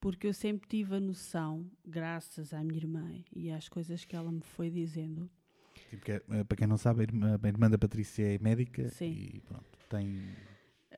[0.00, 4.30] Porque eu sempre tive a noção, graças à minha irmã e às coisas que ela
[4.30, 5.28] me foi dizendo,
[5.90, 8.38] Tipo, que é, eh, para quem não sabe, a irmã, a irmã da Patrícia é
[8.38, 9.10] médica Sim.
[9.10, 10.22] e pronto, tem.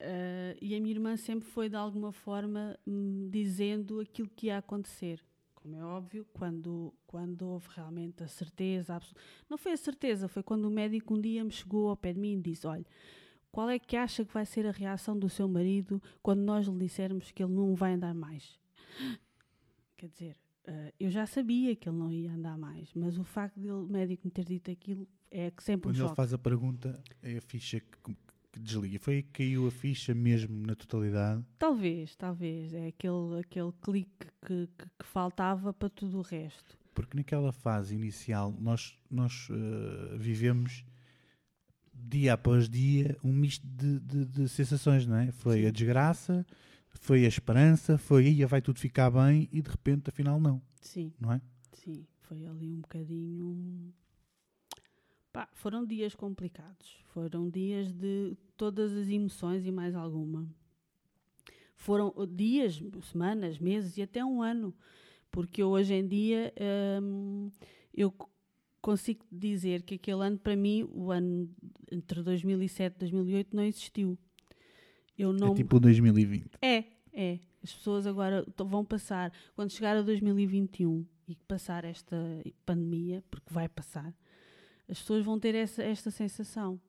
[0.00, 4.58] Ah, e a minha irmã sempre foi, de alguma forma, hum, dizendo aquilo que ia
[4.58, 5.20] acontecer.
[5.54, 9.14] Como é óbvio, quando, quando houve realmente a certeza, abso-
[9.50, 12.20] não foi a certeza, foi quando o médico um dia me chegou ao pé de
[12.20, 12.86] mim e disse: Olha,
[13.50, 16.78] qual é que acha que vai ser a reação do seu marido quando nós lhe
[16.78, 18.58] dissermos que ele não vai andar mais?
[19.96, 20.36] Quer dizer,
[20.68, 23.86] ah, eu já sabia que ele não ia andar mais, mas o facto de o
[23.86, 26.16] médico me ter dito aquilo é que sempre um Quando ele choque.
[26.16, 27.98] faz a pergunta, é a ficha que
[28.60, 28.98] desliga.
[28.98, 31.44] Foi aí que caiu a ficha mesmo na totalidade.
[31.58, 32.72] Talvez, talvez.
[32.74, 36.76] É aquele, aquele clique que, que, que faltava para tudo o resto.
[36.94, 40.84] Porque naquela fase inicial nós, nós eh, vivemos
[41.92, 45.30] dia após dia um misto de, de- de sensações, não é?
[45.32, 45.66] Foi Sim.
[45.66, 46.46] a desgraça,
[47.00, 51.12] foi a esperança, foi ia vai tudo ficar bem e de repente afinal não, Sim,
[51.20, 51.40] não é?
[51.72, 52.06] sim.
[52.20, 53.92] Foi ali um bocadinho.
[55.36, 56.96] Pá, foram dias complicados.
[57.08, 60.48] Foram dias de todas as emoções e mais alguma.
[61.76, 64.74] Foram dias, semanas, meses e até um ano.
[65.30, 66.54] Porque eu, hoje em dia
[67.02, 67.50] hum,
[67.92, 68.14] eu
[68.80, 71.50] consigo dizer que aquele ano, para mim, o ano
[71.92, 74.18] entre 2007 e 2008, não existiu.
[75.18, 75.52] Eu não...
[75.52, 76.48] É tipo 2020.
[76.62, 77.40] É, é.
[77.62, 82.16] As pessoas agora vão passar, quando chegar a 2021 e passar esta
[82.64, 84.14] pandemia, porque vai passar,
[84.88, 86.80] as pessoas vão ter essa, esta sensação.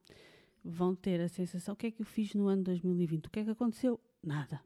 [0.63, 3.25] Vão ter a sensação: o que é que eu fiz no ano 2020?
[3.25, 3.99] O que é que aconteceu?
[4.23, 4.61] Nada.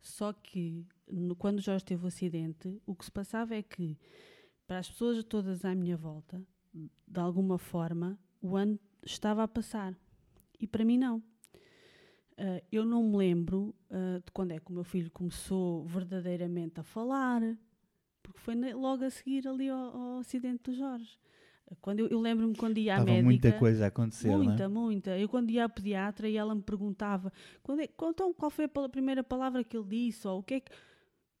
[0.00, 3.98] Só que no, quando o Jorge teve o acidente, o que se passava é que,
[4.66, 9.94] para as pessoas todas à minha volta, de alguma forma, o ano estava a passar.
[10.58, 11.18] E para mim, não.
[12.38, 16.80] Uh, eu não me lembro uh, de quando é que o meu filho começou verdadeiramente
[16.80, 17.42] a falar,
[18.22, 21.18] porque foi logo a seguir ali ao, ao acidente do Jorge.
[21.80, 23.24] Quando eu, eu lembro-me quando ia à Estava médica.
[23.24, 24.68] muita coisa a acontecer, Muita, é?
[24.68, 25.18] muita.
[25.18, 28.88] Eu quando ia à pediatra e ela me perguntava quando é, então, qual foi a
[28.88, 30.72] primeira palavra que ele disse, ou o que é que.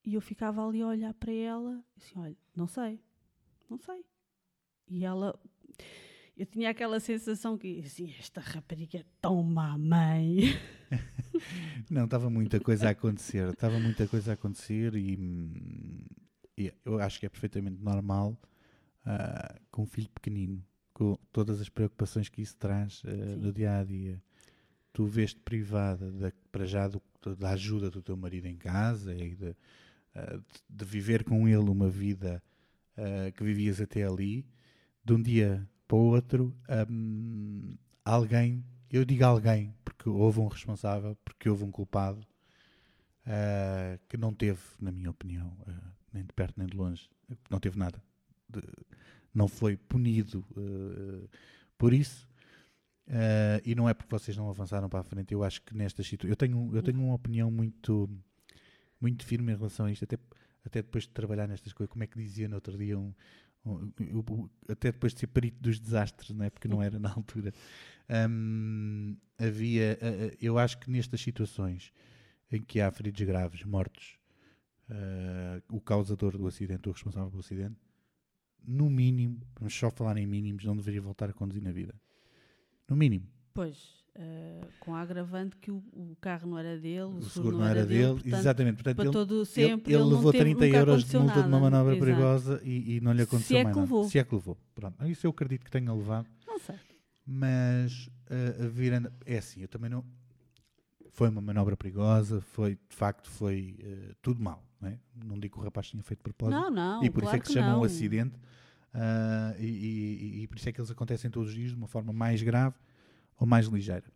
[0.04, 3.00] E eu ficava ali a olhar para ela assim: olha, não sei,
[3.68, 4.04] não sei.
[4.88, 5.38] E ela.
[6.36, 10.38] Eu tinha aquela sensação que, assim, esta rapariga é tão má mãe.
[11.90, 13.48] não, estava muita coisa a acontecer.
[13.50, 16.06] Estava muita coisa a acontecer e,
[16.56, 18.38] e eu acho que é perfeitamente normal
[19.10, 23.78] uh, com um filho pequenino, com todas as preocupações que isso traz uh, no dia
[23.78, 24.22] a dia.
[24.92, 27.02] Tu vês-te privada de, para já do,
[27.38, 31.88] da ajuda do teu marido em casa e de, uh, de viver com ele uma
[31.88, 32.42] vida
[33.34, 34.44] que vivias até ali,
[35.02, 36.54] de um dia para o outro,
[36.90, 42.20] um, alguém, eu digo alguém, porque houve um responsável, porque houve um culpado,
[43.20, 47.08] Uh, que não teve, na minha opinião, uh, nem de perto nem de longe,
[47.48, 48.02] não teve nada
[48.50, 48.62] de,
[49.34, 51.28] não foi punido uh,
[51.78, 52.28] por isso.
[53.06, 55.32] Uh, e não é porque vocês não avançaram para a frente.
[55.32, 56.30] Eu acho que nestas situações.
[56.30, 58.08] Eu tenho, eu tenho uma opinião muito,
[59.00, 60.16] muito firme em relação a isto, até,
[60.64, 61.90] até depois de trabalhar nestas coisas.
[61.90, 63.12] Como é que dizia no outro dia um,
[64.68, 66.50] até depois de ser perito dos desastres, não é?
[66.50, 67.52] porque não era na altura.
[68.28, 69.98] Um, havia,
[70.40, 71.92] eu acho que nestas situações
[72.50, 74.18] em que há feridos graves, mortos,
[74.88, 77.76] uh, o causador do acidente, o responsável pelo acidente,
[78.66, 81.94] no mínimo, vamos só falar em mínimos, não deveria voltar a conduzir na vida.
[82.88, 83.26] No mínimo.
[83.52, 87.58] Pois, uh, com a agravante que o, o, carro não era dele, o, o seguro,
[87.58, 88.74] não era, dele, portanto, exatamente.
[88.74, 91.42] Portanto, para ele, todo sempre, ele, ele levou teve, 30 euros de multa nada.
[91.42, 92.06] de uma manobra Exato.
[92.06, 94.00] perigosa e, e, não lhe aconteceu Se é mais que levou.
[94.00, 94.10] nada.
[94.10, 94.58] Se é que levou.
[94.74, 95.06] Pronto.
[95.06, 96.26] Isso eu acredito que tenha levado.
[96.46, 96.76] Não sei.
[97.26, 99.12] Mas uh, a virando.
[99.24, 100.04] É assim, eu também não.
[101.12, 104.64] Foi uma manobra perigosa, foi, de facto, foi uh, tudo mal.
[104.80, 104.98] Não, é?
[105.24, 106.58] não digo que o rapaz tinha feito propósito.
[106.58, 107.04] Não, não.
[107.04, 108.38] E por claro isso é que, que se chama um acidente
[108.94, 111.86] Uh, e, e, e, por isso é que eles acontecem todos os dias de uma
[111.86, 112.76] forma mais grave
[113.38, 114.10] ou mais ligeira.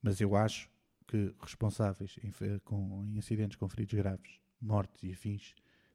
[0.00, 0.70] Mas eu acho
[1.06, 5.54] que responsáveis em, com, em acidentes com feridos graves, mortes e afins,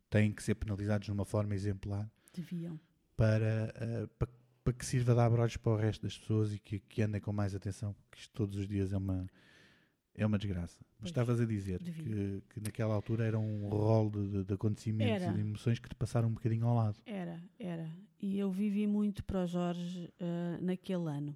[0.09, 2.09] têm que ser penalizados de uma forma exemplar.
[2.33, 2.79] Deviam.
[3.15, 4.29] Para, uh, para,
[4.63, 7.31] para, que sirva de abrolhos para o resto das pessoas e que, que andem com
[7.31, 9.27] mais atenção, porque isto todos os dias é uma,
[10.19, 10.77] é uma desgraça.
[10.99, 15.31] Mas estavas a dizer que, que, naquela altura era um rol de, de, acontecimentos era.
[15.31, 16.99] e de emoções que te passaram um bocadinho ao lado.
[17.05, 17.89] Era, era.
[18.21, 21.35] E eu vivi muito para o Jorge uh, naquele ano.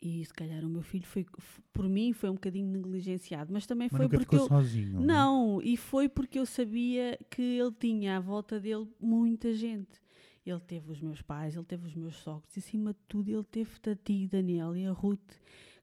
[0.00, 1.26] E se calhar o meu filho foi,
[1.72, 5.62] por mim, foi um bocadinho negligenciado, mas também mas foi porque eu sozinho, não, não,
[5.62, 10.02] e foi porque eu sabia que ele tinha à volta dele muita gente.
[10.44, 13.44] Ele teve os meus pais, ele teve os meus sogros, e acima de tudo ele
[13.44, 15.36] teve a ti, Daniel e a Ruth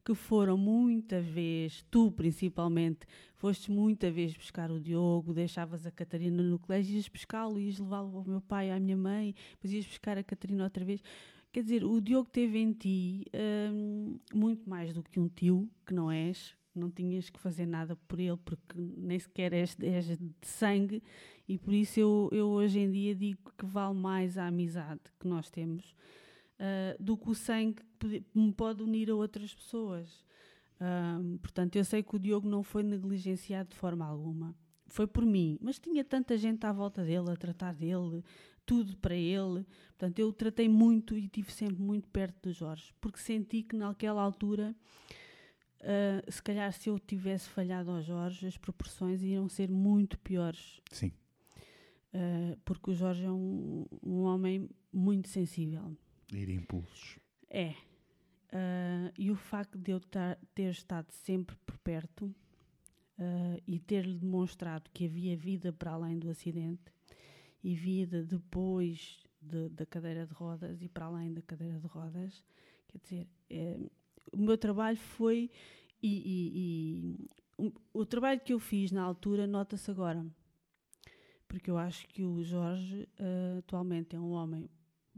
[0.03, 2.99] que foram muita vez, tu principalmente,
[3.35, 8.17] foste muita vez buscar o Diogo, deixavas a Catarina no colégio, ias pescá-lo, ias levá-lo
[8.17, 11.01] ao meu pai, à minha mãe, depois ias buscar a Catarina outra vez.
[11.51, 13.25] Quer dizer, o Diogo teve em ti
[13.71, 17.95] hum, muito mais do que um tio, que não és, não tinhas que fazer nada
[18.07, 21.01] por ele, porque nem sequer és, és de sangue,
[21.47, 25.27] e por isso eu, eu hoje em dia digo que vale mais a amizade que
[25.27, 25.95] nós temos
[26.59, 30.23] uh, do que o sangue que me pode unir a outras pessoas.
[30.81, 34.55] Um, portanto, eu sei que o Diogo não foi negligenciado de forma alguma.
[34.87, 38.23] Foi por mim, mas tinha tanta gente à volta dele, a tratar dele,
[38.65, 39.65] tudo para ele.
[39.89, 44.21] Portanto, eu tratei muito e estive sempre muito perto do Jorge, porque senti que naquela
[44.21, 44.75] altura,
[45.81, 50.81] uh, se calhar se eu tivesse falhado ao Jorge, as proporções iam ser muito piores.
[50.91, 51.11] Sim.
[52.13, 55.95] Uh, porque o Jorge é um, um homem muito sensível.
[56.31, 57.19] Ir impulsos.
[57.49, 57.69] É.
[58.51, 64.17] Uh, e o facto de eu tar, ter estado sempre por perto uh, e ter-lhe
[64.17, 66.91] demonstrado que havia vida para além do acidente
[67.63, 72.43] e vida depois de, da cadeira de rodas e para além da cadeira de rodas.
[72.87, 73.77] Quer dizer, é,
[74.31, 75.49] o meu trabalho foi.
[76.01, 77.19] E, e,
[77.57, 80.25] e o, trabalho que eu fiz na altura nota-se agora.
[81.47, 84.69] Porque eu acho que o Jorge uh, atualmente é um homem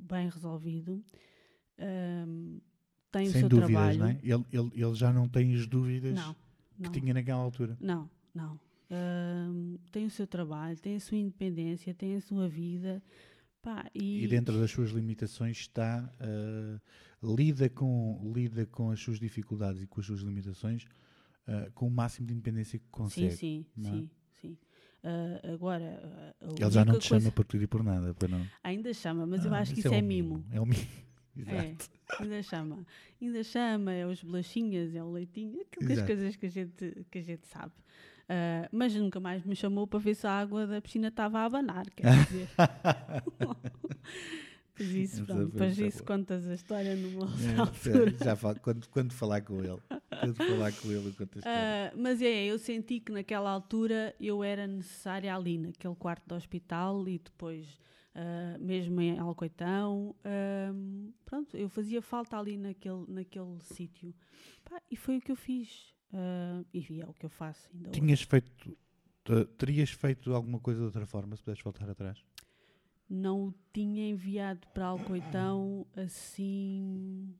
[0.02, 1.04] bem resolvido.
[1.80, 2.60] Um,
[3.12, 4.00] tem Sem o seu dúvidas, trabalho.
[4.00, 4.20] não é?
[4.24, 6.34] Ele, ele, ele já não tem as dúvidas Não,
[6.78, 6.92] que não.
[6.92, 7.78] tinha naquela altura.
[7.80, 8.60] Não, não.
[8.90, 13.02] Ahm, tem o seu trabalho, tem a sua independência, tem a sua vida.
[13.62, 16.80] Pá, e, E dentro das suas limitações está, ah,
[17.22, 20.86] lida, com, lida com as suas dificuldades e com as suas limitações
[21.48, 23.36] ah, com o máximo de independência que sim, consegue.
[23.36, 23.94] sim, não é?
[23.94, 24.10] sim,
[25.04, 28.28] Ah, agora, a Ele já não te coisa- chama por tudo e por nada, para
[28.28, 28.46] não.
[28.64, 30.46] Ainda chama, mas eu Ah, acho que isso isso é um mimo.
[30.52, 30.82] É um mimo.
[31.48, 31.90] É, Exato.
[32.20, 32.86] ainda chama.
[33.22, 36.08] Ainda chama, é os bolachinhas, é o leitinho, aquilo que as Exato.
[36.08, 37.72] coisas que a gente, que a gente sabe.
[38.28, 41.46] Ah, mas nunca mais me chamou para ver se a água da piscina estava a
[41.46, 42.50] abanar, quer dizer.
[44.76, 48.16] Pois isso, pronto, depois muito isso contas a história numa outra É, altura.
[48.24, 49.80] já falo, quando, quando falar com ele.
[50.36, 51.41] Falar com ele, a história.
[51.45, 56.36] Ah, mas é, eu senti que naquela altura eu era necessária ali, naquele quarto do
[56.36, 57.67] hospital e depois,
[58.15, 64.13] ah, mesmo em Alcoitão, ahm, pronto, eu fazia falta ali naquele, naquele sítio.
[64.89, 65.93] E foi o que eu fiz.
[66.13, 67.99] Ah, e é o que eu faço ainda hoje.
[67.99, 68.77] Tinhas feito.
[69.23, 72.23] te- Terias feito alguma coisa de outra forma se pudesses voltar atrás?
[73.10, 77.34] Não o tinha enviado para Alcoitão assim.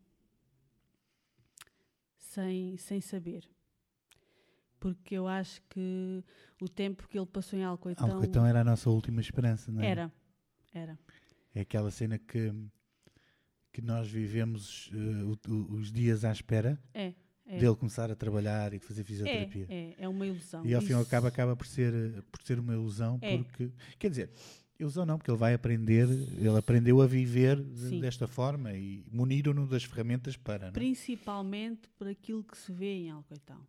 [2.32, 3.44] Sem, sem saber.
[4.80, 6.24] Porque eu acho que
[6.62, 8.10] o tempo que ele passou em Alcoitão.
[8.12, 9.88] Alcoitão era a nossa última esperança, não é?
[9.88, 10.12] Era,
[10.74, 10.98] era.
[11.54, 12.52] É aquela cena que,
[13.72, 17.14] que nós vivemos o- o- os dias à espera É,
[17.46, 17.60] é.
[17.60, 19.68] dele começar a trabalhar e fazer é, fisioterapia.
[19.70, 20.66] é, é uma ilusão.
[20.66, 23.38] E ao fim e Isso- cabo acaba por ser, por ser uma ilusão, É.
[23.38, 23.72] porque.
[24.00, 24.32] Quer dizer,
[24.82, 29.68] ilusão não, porque ele vai aprender, ele aprendeu a viver de- desta forma e muniram-no
[29.68, 30.60] das ferramentas para.
[30.66, 30.72] não é?
[30.72, 33.66] Principalmente por aquilo que se vê em Alcoitão.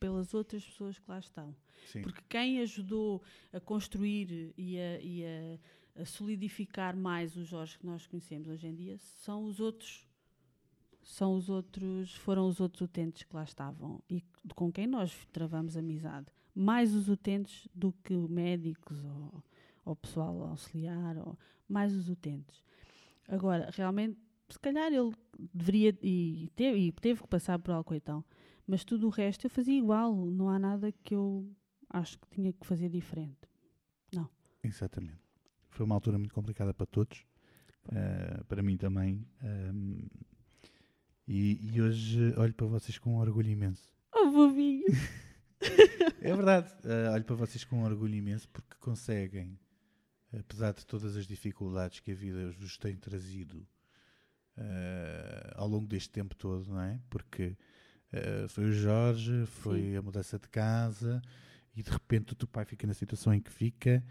[0.00, 1.54] Pelas outras pessoas que lá estão.
[1.92, 2.02] Sim.
[2.02, 7.86] Porque quem ajudou a construir e a, e a- a solidificar mais o Jorge que
[7.86, 10.06] nós conhecemos hoje em dia são os outros.
[11.04, 14.22] São os outros, foram os outros utentes que lá estavam e
[14.54, 16.26] com quem nós travamos amizade.
[16.54, 19.42] Mais os utentes do que médicos ou,
[19.84, 22.62] ou pessoal auxiliar, ou, mais os utentes.
[23.28, 24.18] Agora, realmente,
[24.48, 25.12] se calhar ele
[25.54, 28.24] deveria e teve, e teve que passar por Alcoitão,
[28.66, 31.50] mas tudo o resto eu fazia igual, não há nada que eu
[31.90, 33.50] acho que tinha que fazer diferente.
[34.64, 35.18] Exatamente.
[35.70, 37.26] Foi uma altura muito complicada para todos,
[37.90, 39.26] eh, para mim também.
[39.42, 40.06] ehm,
[41.26, 43.90] e, e hoje olho para vocês com um orgulho imenso.
[44.14, 44.84] Oh, bobinho!
[46.20, 49.58] É verdade, eh, olho para vocês com um orgulho imenso porque conseguem,
[50.38, 53.66] apesar de todas as dificuldades que a vida vos tem trazido
[54.56, 57.00] eh, ao longo deste tempo todo, não é?
[57.08, 57.56] Porque
[58.12, 61.22] eh, foi o Jorge, foi a mudança de casa
[61.74, 64.04] e de repente o teu pai fica na situação em que fica.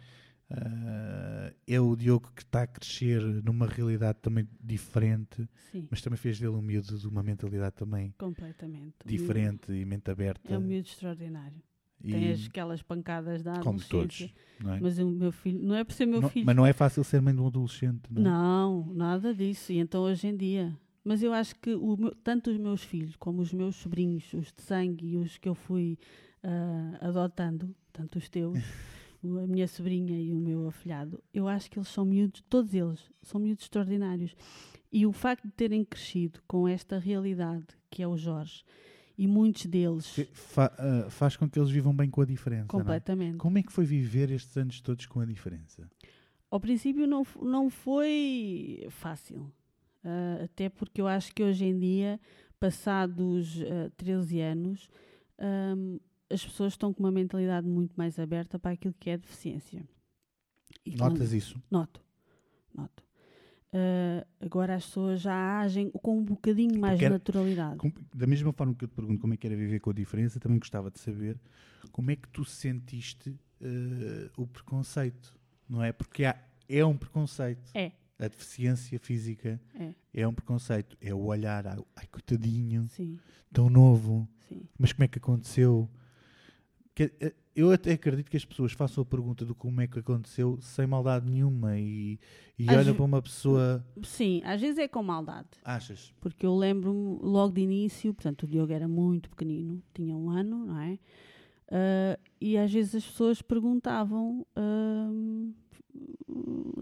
[0.49, 6.17] Eh, é o Diogo que está a crescer numa realidade também diferente, Sim, mas também
[6.17, 8.95] fez dele um miúdo de uma mentalidade também completamente.
[9.05, 10.53] Diferente e mente aberta.
[10.53, 11.61] É um miúdo extraordinário.
[12.03, 14.79] E, Tem as- aquelas pancadas da como todos, é?
[14.79, 16.45] Mas o meu filho, não é por ser meu Não- filho.
[16.45, 18.23] Mas não é fácil ser mãe de um adolescente, não é?
[18.25, 19.71] Não, nada disso.
[19.71, 20.75] E então hoje em dia.
[21.03, 24.61] Mas eu acho que o tanto os meus filhos como os meus sobrinhos, os de
[24.61, 25.97] sangue e os que eu fui
[26.43, 28.57] ah, adotando, tanto os teus,
[29.23, 32.99] a minha sobrinha e o meu afilhado, eu acho que eles são miúdos, todos eles
[33.23, 34.35] são miúdos extraordinários.
[34.91, 38.63] E o facto de terem crescido com esta realidade que é o Jorge,
[39.21, 42.63] e muitos deles fa- ah, faz com que eles vivam bem com a diferença.
[42.63, 42.67] é?
[42.67, 43.37] completamente.
[43.37, 45.87] Como é que foi viver estes anos todos com a diferença?
[46.49, 49.51] Ao princípio não, não foi fácil,
[50.03, 52.19] Ah, até porque eu acho que hoje em dia,
[52.59, 54.89] passados ah, 13 anos,
[55.37, 55.97] ahm,
[56.29, 59.87] as pessoas estão com uma mentalidade muito mais aberta para aquilo que é deficiência.
[60.85, 61.61] E quando- Notas isso?
[61.69, 62.01] Noto,
[62.73, 63.03] noto.
[63.73, 67.77] Ah, agora as pessoas já agem com um bocadinho mais era- naturalidade.
[67.77, 69.93] Com- Da mesma forma que eu te pergunto como é que era viver com a
[69.93, 71.39] diferença, também gostava de saber
[71.91, 75.37] como é que tu sentiste ah, o preconceito,
[75.69, 75.91] não é?
[75.93, 77.69] Porque há- é um preconceito.
[77.73, 80.95] É, A deficiência física é, é um preconceito.
[81.01, 83.17] É o olhar, ai, ai coitadinho, sim,
[83.51, 84.27] tão novo.
[84.47, 84.61] sim.
[84.77, 85.89] Mas como é que aconteceu?
[86.93, 89.99] Que- eh, eu até acredito que as pessoas façam a pergunta do como é que
[89.99, 92.19] aconteceu sem maldade nenhuma e,
[92.57, 93.85] e Às olham para uma pessoa.
[94.03, 95.49] Sim, às vezes é com maldade.
[95.63, 96.13] Achas?
[96.21, 100.65] Porque eu lembro-me logo de início, portanto, o Diogo era muito pequenino, tinha um ano,
[100.65, 100.97] não é?
[101.71, 105.53] Ah, e às vezes as pessoas perguntavam: uh,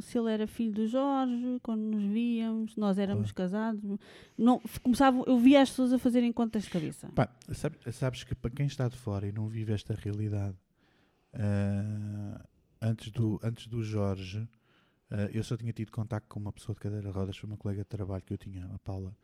[0.02, 3.52] se ele era filho do Jorge, quando nos víamos, nós éramos Claro.
[3.52, 4.00] casados.
[4.38, 7.10] Não, começava, eu via as pessoas a fazerem contas de cabeça.
[7.10, 10.56] Pá, sabes, sabes que para quem está de fora e não vive esta realidade,
[11.34, 12.46] ah,
[12.82, 14.48] antes, do, antes do Jorge,
[15.12, 17.58] ah, eu só tinha tido contacto com uma pessoa de cadeira de rodas, foi uma
[17.58, 19.16] colega de trabalho que eu tinha, a Paula.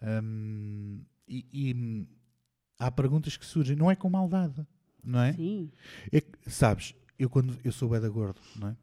[0.00, 2.08] Ahm, e, e,
[2.78, 4.66] há perguntas que surgem, não é com maldade,
[5.02, 5.32] não é?
[5.32, 5.70] Sim,
[6.12, 8.76] É que, sabes, eu quando eu sou bué da gordo, não é?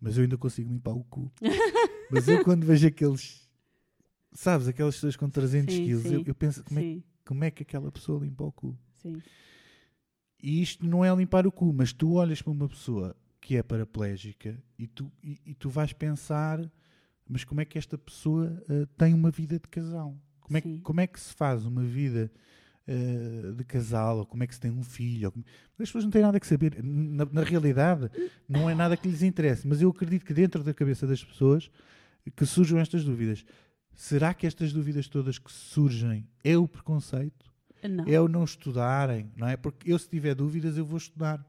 [0.00, 1.30] Mas eu ainda consigo limpar o cu.
[2.10, 3.48] Mas eu quando vejo aqueles,
[4.32, 7.50] sabes, aquelas pessoas com 300 Sim, quilos, eu, sim, eu penso como é, como é
[7.50, 8.78] que aquela pessoa limpa o cu?
[8.94, 9.20] sim.
[10.40, 13.62] E isto não é limpar o cu, mas tu olhas para uma pessoa que é
[13.62, 16.60] paraplégica e tu, e, e tu vais pensar,
[17.28, 20.16] mas como é que esta pessoa ah, tem uma vida de casal?
[20.40, 22.30] Como é, que, como é que se faz uma vida
[22.88, 24.18] ah, de casal?
[24.18, 25.30] Ou como é que se tem um filho?
[25.30, 26.82] Como- As pessoas não têm nada que saber.
[26.82, 28.10] Na, na realidade,
[28.48, 29.66] não é nada que lhes interesse.
[29.68, 31.70] Mas eu acredito que dentro da cabeça das pessoas
[32.36, 33.44] que surjam estas dúvidas.
[33.94, 37.46] Será que estas dúvidas todas que surgem é o preconceito?
[37.82, 39.56] Não, é o não estudarem, não é?
[39.56, 41.44] Porque eu, se tiver dúvidas, eu vou estudar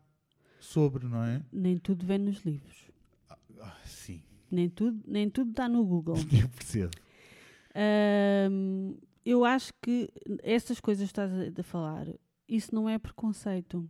[0.60, 1.41] sobre, não é?
[1.52, 2.86] nem tudo vem nos livros.
[3.62, 4.21] Ah, sim,
[4.52, 6.15] Nem tudo, nem tudo está no Google.
[6.41, 6.91] eu percebo.
[7.75, 8.95] Ahm,
[9.30, 10.10] eu acho que
[10.44, 12.08] essas coisas que estás a, a falar,
[12.48, 13.89] isso não é preconceito.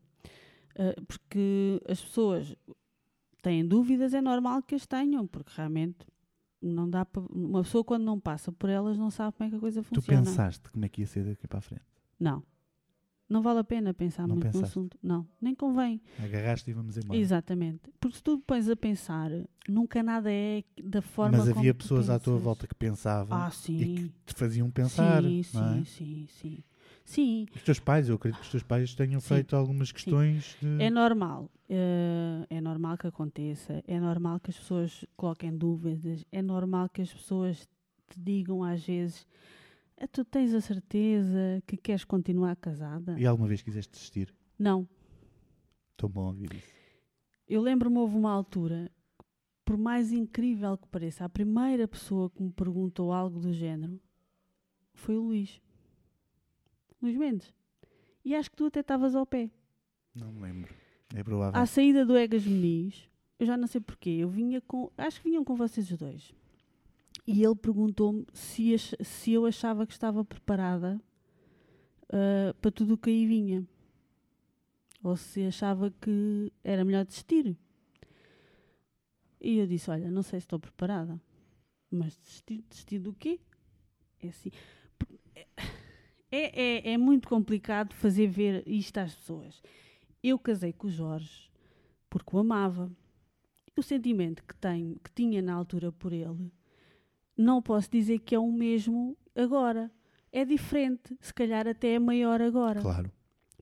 [0.78, 2.56] Ah, porque as pessoas
[3.41, 5.97] têm dúvidas, é normal que as tenham, porque realmente
[6.62, 7.21] não dá para.
[7.32, 9.86] Uma pessoa quando não passa por elas não sabe como é que a coisa Tu
[10.02, 10.21] funciona.
[10.23, 11.86] pensaste como é que ia ser daqui para a frente?
[12.19, 12.43] Não.
[13.30, 14.65] Não vale a pena pensar Não muito no pensaste?
[14.80, 14.98] assunto.
[15.04, 16.02] Não, nem convém.
[16.18, 17.20] Agarraste e vamos embora.
[17.20, 17.82] Exatamente.
[18.00, 19.30] Porque se tu pões a pensar,
[19.68, 23.86] nunca nada é da forma Mas havia pessoas à tua volta que pensavam Ah, e
[23.86, 25.44] que te faziam pensar, sim, é?
[25.44, 26.63] sim, sim, sim.
[27.06, 29.28] Sim, Os teus pais, eu acredito que os teus pais tenham Sim.
[29.36, 30.84] feito algumas questões de...
[30.84, 31.50] é normal.
[31.68, 33.84] eh, é normal que aconteça.
[33.88, 36.24] É normal que as pessoas coloquem dúvidas.
[36.32, 37.68] É normal que as pessoas
[38.10, 39.59] te digam às vezes: "Ah,
[40.07, 43.19] Tu tens a certeza que queres continuar casada?
[43.19, 44.33] E alguma vez quiseste desistir?
[44.57, 44.88] Não.
[45.97, 46.73] Tão bom ouvir isso.
[47.47, 48.91] Eu lembro-me, houve uma altura,
[49.65, 53.99] por mais incrível que pareça, a primeira pessoa que me perguntou algo do género
[54.93, 55.62] foi o Luís.
[57.01, 57.53] Luís Mendes.
[58.23, 59.49] E acho que tu até estavas ao pé.
[60.13, 60.73] Não me lembro.
[61.15, 61.59] É provável.
[61.59, 63.09] À saída do Egas Meniz,
[63.39, 64.91] eu já não sei porquê, eu vinha com.
[64.97, 66.33] Acho que vinham com vocês os dois.
[67.32, 71.00] E ele perguntou-me se, se eu achava que estava preparada
[72.12, 73.63] ah, para tudo o que aí vinha.
[75.04, 77.56] Ou se achava que era melhor desistir.
[79.39, 81.22] E eu disse: Olha, não sei se estou preparada.
[81.92, 83.39] Mas desistir, desistir do quê?
[84.20, 84.50] É assim.
[86.32, 89.62] É, é, é muito complicado fazer ver isto às pessoas.
[90.24, 91.52] Eu casei com o Jorge
[92.10, 92.92] porque o amava.
[93.78, 96.52] O sentimento que tenho, que tinha na altura por ele,
[97.41, 99.89] não posso dizer que é o mesmo agora.
[100.32, 103.12] É diferente, se calhar até é maior agora, Claro.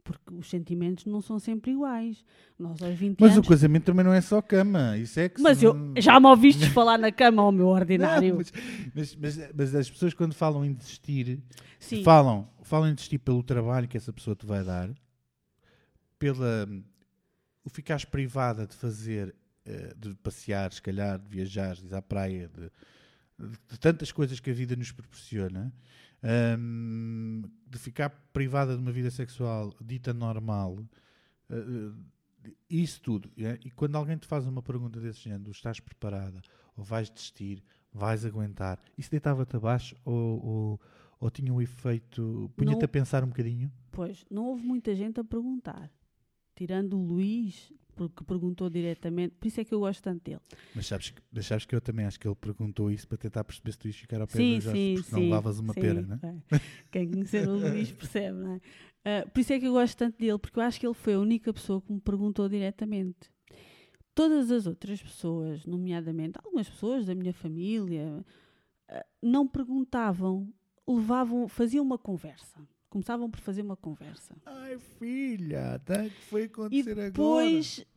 [0.03, 2.25] porque os sentimentos não são sempre iguais.
[2.59, 3.47] Nós aos 20 Mas o anos.
[3.47, 4.97] casamento também não é só cama.
[4.97, 7.71] Isso é que Mas eu não- já me ouviste falar na cama ao meu Não,
[7.73, 8.35] ordinário.
[8.35, 8.51] mas,
[8.93, 11.41] mas, mas- mas as pessoas quando falam em desistir,
[11.79, 14.89] Sim, falam, falam em desistir pelo trabalho que essa pessoa te vai dar,
[16.19, 16.67] pela
[17.63, 19.35] o ficares privada de fazer,
[19.65, 22.71] eh, de passear, se calhar, de viajar, de ir à praia, de,
[23.39, 25.73] de- tantas coisas que a vida nos proporciona,
[26.59, 30.77] hum, de ficar privada de uma vida sexual dita normal,
[31.49, 31.91] eh,
[32.69, 33.29] isso tudo.
[33.37, 33.59] é?
[33.65, 36.41] E quando alguém te faz uma pergunta desse género, estás preparada,
[36.75, 40.81] ou vais desistir, vais aguentar, isso deitava-te abaixo ou, ou,
[41.19, 43.71] ou tinha um efeito, punha-te a pensar um bocadinho?
[43.91, 45.91] Pois, não houve muita gente a perguntar.
[46.55, 50.39] Tirando o Luís, porque perguntou diretamente, por isso é que eu gosto tanto dele.
[50.75, 53.43] Mas sabes, que- mas sabes que eu também acho que ele perguntou isso para tentar
[53.43, 55.15] perceber se tu ias ficar ao pé Sim, do Jorge, sim, porque sim.
[55.15, 56.35] não levavas uma sim, pera, não é?
[56.55, 56.61] é.
[56.91, 58.61] Quem conhecer o Luís percebe, não é?
[59.03, 61.13] Ah, por isso é que eu gosto tanto dele, porque eu acho que ele foi
[61.15, 63.29] a única pessoa que me perguntou diretamente.
[64.13, 68.25] Todas as outras pessoas, nomeadamente algumas pessoas da minha família,
[68.89, 70.51] ah, não perguntavam,
[70.87, 72.59] levavam, faziam uma conversa.
[72.89, 74.33] Começavam por fazer uma conversa.
[74.45, 77.79] Ai filha, tá, o que foi E acontecer depois,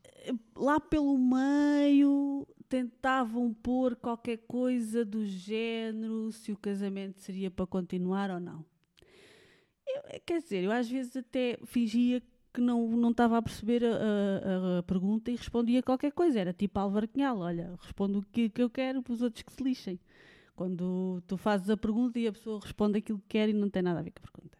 [0.55, 8.29] lá pelo meio, tentavam pôr qualquer coisa do género, se o casamento seria para continuar
[8.31, 8.63] ou não.
[9.87, 12.21] Eu, eh, quer dizer, eu às vezes até fingia
[12.53, 16.39] que não, não estava a perceber a, a- a pergunta e respondia qualquer coisa.
[16.39, 19.51] Era tipo Álvaro Cunhal, olha, respondo o que, que eu quero para os outros que
[19.51, 19.99] se lixem.
[20.55, 23.81] Quando tu fazes a pergunta e a pessoa responde aquilo que quer e não tem
[23.81, 24.57] nada a ver com a pergunta.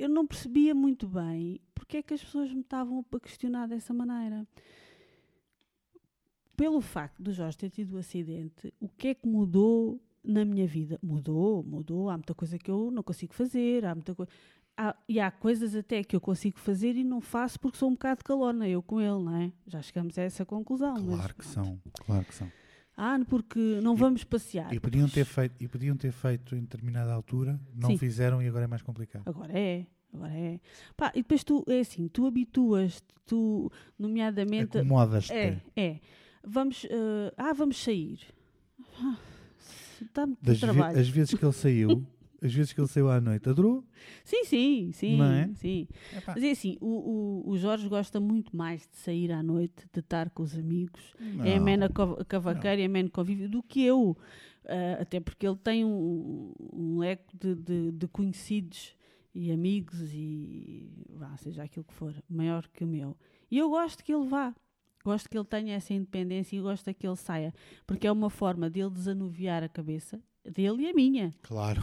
[0.00, 3.92] Eu não percebia muito bem porque é que as pessoas me estavam a questionar dessa
[3.92, 4.46] maneira.
[6.56, 10.66] pelo facto do Jorge ter tido o acidente, o que é que mudou na minha
[10.66, 10.98] vida?
[11.02, 12.08] Mudou, mudou.
[12.10, 14.30] Há muita coisa que eu não consigo fazer, há muita coisa.
[14.76, 17.92] Há, e há coisas até que eu consigo fazer e não faço porque sou um
[17.92, 19.52] bocado calona, eu com ele, não é?
[19.66, 20.94] Já chegamos a essa conclusão.
[20.94, 21.48] Claro que pronto.
[21.48, 22.50] são, claro que são.
[23.02, 24.74] Ah, porque não vamos passear.
[24.74, 27.96] E podiam, ter feito, e podiam ter feito em determinada altura, não Sim.
[27.96, 29.22] fizeram e agora é mais complicado.
[29.26, 30.60] Agora é, agora é.
[30.94, 34.76] Pá, e depois tu, é assim, tu habituas, tu, nomeadamente.
[34.76, 35.32] Acomodas-te.
[35.32, 35.98] É, é.
[36.46, 38.20] Vamos, eh, ah, vamos sair.
[38.98, 39.16] Ah,
[40.14, 40.98] Dá muito Das ve- trabalho.
[40.98, 42.06] as vezes que ele saiu,
[42.42, 43.84] as vezes que ele saiu à noite, adorou.
[44.24, 45.50] Sim, sim, sim, Não é?
[45.54, 45.86] sim.
[46.16, 49.86] Epá, Mas é assim, o, o, o Jorge gosta muito mais de sair à noite,
[49.92, 51.56] de estar com os amigos, é não.
[51.56, 54.16] ameno a cov- cavaqueira, é ameno convívio, do que eu.
[54.66, 58.94] Ah, até porque ele tem um, um leque de, de, de conhecidos
[59.34, 63.16] e amigos e vá, seja aquilo que for, maior que o meu.
[63.50, 64.54] E eu gosto que ele vá.
[65.02, 67.54] Gosto que ele tenha essa independência e gosto que ele saia,
[67.86, 71.34] porque é uma forma dele desanuviar a cabeça dele e a minha.
[71.42, 71.82] Claro.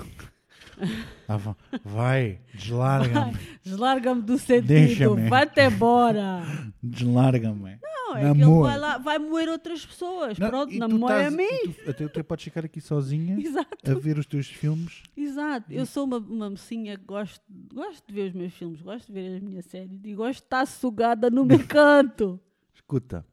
[1.83, 3.37] Vai, deslarga-me.
[3.63, 5.29] Deslarga-me do sentido, Deixa-me.
[5.29, 6.41] vai-te embora.
[6.81, 7.79] Deslarga-me.
[7.81, 8.61] Não, é que ele Namoro.
[8.69, 10.37] vai lá, vai moer outras pessoas.
[10.39, 11.73] Não, Pronto, e tu namora a estás- mim.
[11.83, 15.03] tu- até tu podes ficar aqui sozinha Exato, a ver os teus filmes.
[15.15, 15.71] exato.
[15.73, 17.41] Eu sou uma, uma mocinha que gosto,
[17.73, 20.45] gosto de ver os meus filmes, gosto de ver as minhas séries e gosto de
[20.45, 22.39] estar sugada no meu canto.
[22.73, 23.25] Escuta,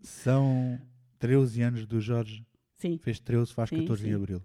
[0.00, 0.80] são
[1.18, 2.44] 13 anos do Jorge,
[2.76, 4.14] Sim, fez 13, faz Sim, 14 de sim.
[4.14, 4.42] abril.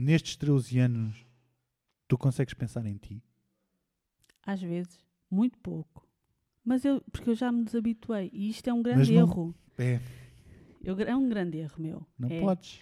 [0.00, 1.26] Nestes 13 anos,
[2.08, 3.22] tu consegues pensar em ti?
[4.42, 6.08] às vezes, muito pouco.
[6.64, 9.54] Mas eu, porque eu já me desabituei e isto é um grande não- erro.
[9.78, 10.00] É,
[10.82, 12.06] Eu- é um grande erro meu.
[12.18, 12.40] não É.
[12.40, 12.80] podes.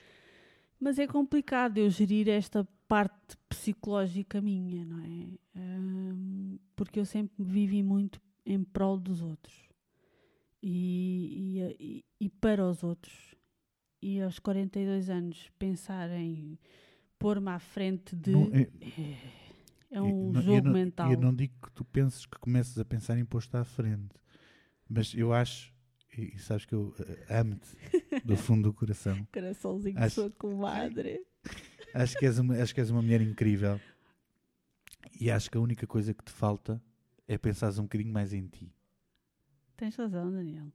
[0.80, 5.38] Mas é complicado eu gerir esta parte psicológica minha, não é?
[5.58, 9.68] Hum, porque eu sempre vivi muito em prol dos outros
[10.62, 13.34] e, e, e- e para os outros.
[14.00, 16.56] E aos 42 anos pensar em
[17.18, 18.30] pôr-me à frente de.
[18.30, 18.68] Não- é-
[19.90, 21.12] é um não- jogo eu não, mental.
[21.12, 24.14] Eu não digo que tu penses que comeces a pensar em pôr-te à frente,
[24.88, 25.72] mas eu acho,
[26.16, 29.26] e, e sabes que eu eh, amo-te do fundo do coração.
[29.32, 31.20] Coraçãozinho de Acho- sua comadre.
[31.94, 33.80] Acho que, és uma, acho que és uma mulher incrível
[35.20, 36.82] e acho que a única coisa que te falta
[37.26, 38.70] é pensares um bocadinho mais em ti.
[39.76, 40.66] Tens razão, Daniel.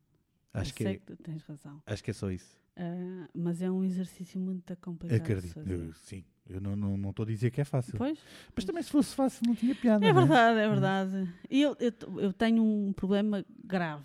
[0.53, 1.81] Acho eu que, sei é, que tu tens razão.
[1.85, 2.57] acho que é só isso.
[2.75, 5.19] Ah, mas é um exercício muito complicado.
[5.21, 5.59] Acredito.
[5.59, 7.97] Eu- sim, eu não estou não, não a dizer que é fácil.
[7.97, 8.17] Pois,
[8.55, 10.05] Mas também se fosse fácil não tinha piada.
[10.05, 11.29] é não verdade, é verdade.
[11.49, 14.03] E eu, eu, eu tenho um problema grave.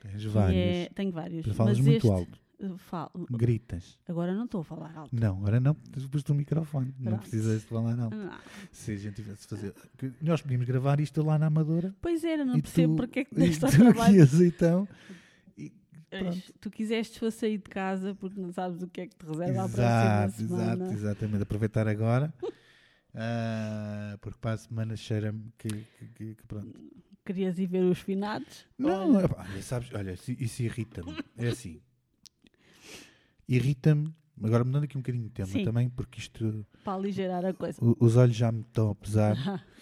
[0.00, 0.56] Tens que vários.
[0.56, 1.44] é- tenho vários.
[1.44, 2.78] Tu falas mas muito este, alto.
[2.78, 3.98] falo- Gritas.
[4.08, 5.14] agora não estou a falar alto.
[5.14, 5.74] Não, agora não.
[5.74, 6.94] Tu pus o microfone.
[6.98, 7.20] Não Pronto.
[7.22, 8.16] precisas de falar alto.
[8.16, 8.30] Não.
[8.72, 9.74] Se a gente tivesse de fazer.
[10.20, 11.94] Nós podíamos gravar isto lá na Amadora.
[12.00, 14.16] Pois era, não percebo tu, porque é que deste trabalho.
[14.16, 14.88] ias então.
[16.24, 19.24] Mas Tu quiseste foi sair de casa porque não sabes o que é que te
[19.26, 20.84] reserva a Exato, próxima semana.
[20.84, 21.42] exato, exatamente.
[21.42, 22.32] Aproveitar agora.
[23.14, 26.80] ah, porque para a semana cheira-me que, que- que- que pronto.
[27.24, 28.66] Querias ir ver os finados?
[28.76, 31.16] Não, Olha, olha, sabes, olha, isso, irrita-me.
[31.36, 31.80] É assim.
[33.48, 34.12] Irrita-me.
[34.42, 35.64] Agora mudando aqui um bocadinho de tema Sim.
[35.64, 36.66] também, porque isto.
[36.82, 37.78] para aligerar a coisa.
[37.84, 39.36] o- os olhos já me estão a pesar.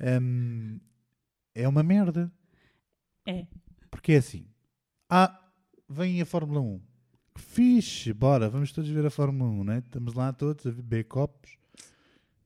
[0.00, 0.78] Hum,
[1.52, 2.30] é uma merda.
[3.26, 3.48] É.
[3.90, 4.46] Porque é assim.
[5.10, 5.47] Ah,
[5.88, 6.80] vem a Fórmula 1.
[7.34, 9.78] Que fixe, bora, vamos todos ver a Fórmula 1, né?
[9.78, 11.56] Estamos lá todos a beber copos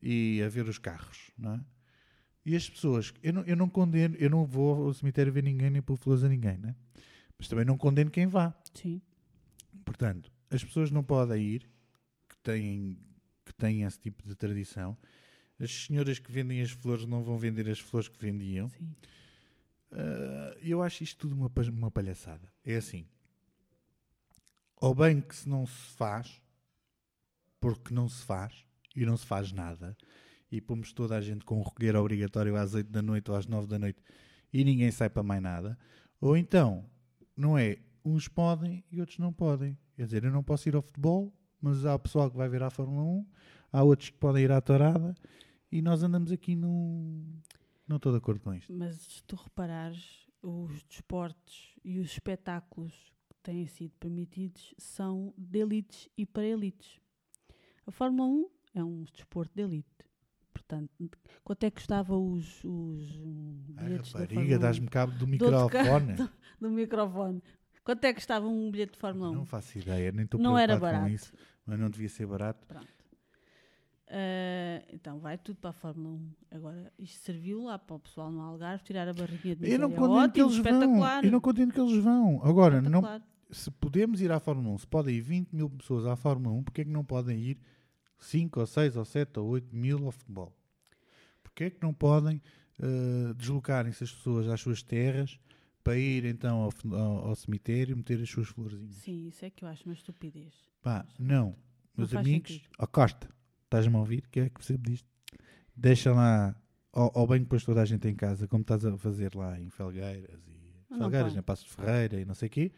[0.00, 1.60] e a ver os carros, não é?
[2.44, 5.70] E as pessoas, eu não, eu não condeno, eu não vou ao cemitério ver ninguém
[5.70, 6.74] nem pôr flores a ninguém, né?
[7.38, 8.54] Mas também não condeno quem vá.
[8.74, 9.00] Sim.
[9.84, 11.70] Portanto, as pessoas não podem ir
[12.28, 12.98] que têm,
[13.44, 14.96] que têm esse tipo de tradição.
[15.58, 18.68] As senhoras que vendem as flores não vão vender as flores que vendiam.
[18.68, 18.94] Sim.
[19.92, 22.48] Ah, eu acho isto tudo uma, uma palhaçada.
[22.64, 23.06] É assim.
[24.82, 26.42] Ou bem que se não se faz,
[27.60, 28.66] porque não se faz,
[28.96, 29.96] e não se faz nada,
[30.50, 33.46] e pomos toda a gente com um recolher obrigatório às 8 da noite ou às
[33.46, 34.02] 9 da noite
[34.52, 35.78] e ninguém sai para mais nada.
[36.20, 36.84] Ou então,
[37.36, 39.78] não é, uns podem e outros não podem.
[39.94, 42.64] Quer dizer, eu não posso ir ao futebol, mas há o pessoal que vai ver
[42.64, 43.26] à Fórmula 1,
[43.70, 45.14] há outros que podem ir à tourada,
[45.70, 47.40] e nós andamos aqui num...
[47.86, 48.72] Não estou de acordo com isto.
[48.72, 53.11] Mas se tu reparares, os desportos e os espetáculos
[53.42, 57.00] têm sido permitidos são de elites e para elites.
[57.86, 59.88] A Fórmula 1 é um desporto de elite.
[60.52, 60.90] Portanto,
[61.42, 64.60] quanto é que custava os, os hum, A bilhetes da rapariga, Fórmula 1?
[64.60, 65.70] dás-me cabo do microfone.
[66.16, 66.30] cabo
[66.60, 67.42] do microfone.
[67.84, 69.34] Quanto é que estava um bilhete de Fórmula 1?
[69.34, 71.08] Não faço ideia, nem estou preocupado com barato.
[71.08, 71.32] isso,
[71.66, 72.64] mas não devia ser barato.
[72.66, 72.86] Pronto.
[74.14, 76.30] Ah, então, vai tudo para a Fórmula 1.
[76.52, 79.88] Agora, isto serviu lá para o pessoal no Algarve tirar a barriguinha de Eu não
[79.88, 80.08] miséria.
[80.08, 81.22] condeno que eles vão.
[81.24, 82.40] Eu não condeno que eles vão.
[82.44, 83.02] Agora, não.
[83.52, 86.64] Se podemos ir à Fórmula 1, se podem ir 20 mil pessoas à Fórmula 1,
[86.64, 87.58] porque é que não podem ir
[88.18, 90.52] 5 ou 6 ou 7 ou 8 mil ao futebol?
[91.42, 92.40] Porque é que não podem
[92.80, 95.38] eh, deslocarem-se as pessoas às suas terras
[95.84, 98.94] para ir então ao, ao- ao cemitério meter as suas florzinhas?
[98.96, 100.54] Sim, isso é que eu acho uma estupidez.
[100.80, 101.48] Pá, não.
[101.48, 101.56] Não
[101.98, 103.28] Meus faz amigos, ó Costa,
[103.64, 104.26] estás-me a ouvir?
[104.30, 105.06] Que é que percebo disto?
[105.76, 106.56] Deixa lá,
[106.92, 109.60] ao, ao bem que depois toda a gente em casa, como estás a fazer lá
[109.60, 111.40] em Felgueiras e Não Felgueiras, põe.
[111.40, 112.72] em Passos de Ferreira e não sei o quê,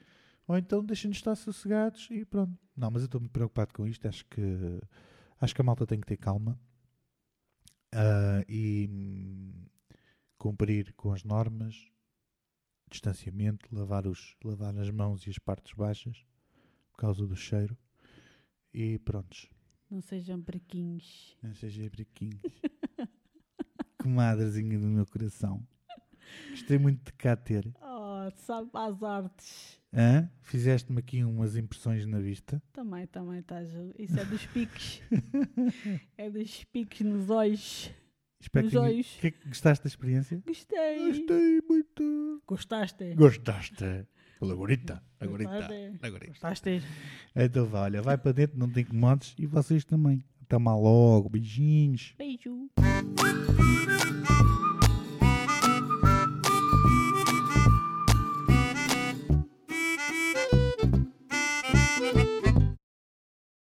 [0.47, 2.59] ou então deixem-nos estar sossegados e pronto.
[2.77, 4.41] Não, mas eu estou muito preocupado com isto, acho que
[5.41, 6.59] acho que a malta tem que ter calma
[7.93, 9.67] ah, e hum,
[10.39, 11.89] cumprir com as normas,
[12.91, 16.25] distanciamento, lavar, os, lavar as mãos e as partes baixas
[16.93, 17.77] por causa do cheiro
[18.73, 19.49] e prontos.
[19.89, 21.37] Não sejam brequinhos.
[21.43, 22.41] Não seja brequinhos.
[24.03, 25.65] Comadrezinha do meu coração.
[26.51, 27.73] Gostei muito de cá ter.
[27.81, 29.81] Oh, sabe às artes.
[29.97, 30.29] Hã?
[30.43, 32.61] Fizeste-me aqui umas impressões na vista.
[32.73, 33.71] Também, também estás.
[33.99, 35.01] Isso é dos piques.
[36.19, 37.91] é dos piques nos olhos.
[38.41, 39.19] Espero Nos que, olhos.
[39.21, 40.43] que, que gostaste da experiência?
[40.47, 41.09] Gostei.
[41.09, 42.43] Gostei muito.
[42.47, 43.15] Gostaste?
[43.15, 44.07] Gostaste?
[44.43, 46.33] Agorita, agorita, agorita.
[46.33, 46.83] Gostaste?
[47.35, 50.23] Então vá, olha, vai para dentro, não te incomodes e vocês também.
[50.43, 52.15] Até mal logo, beijinhos.
[52.19, 52.69] Beijo.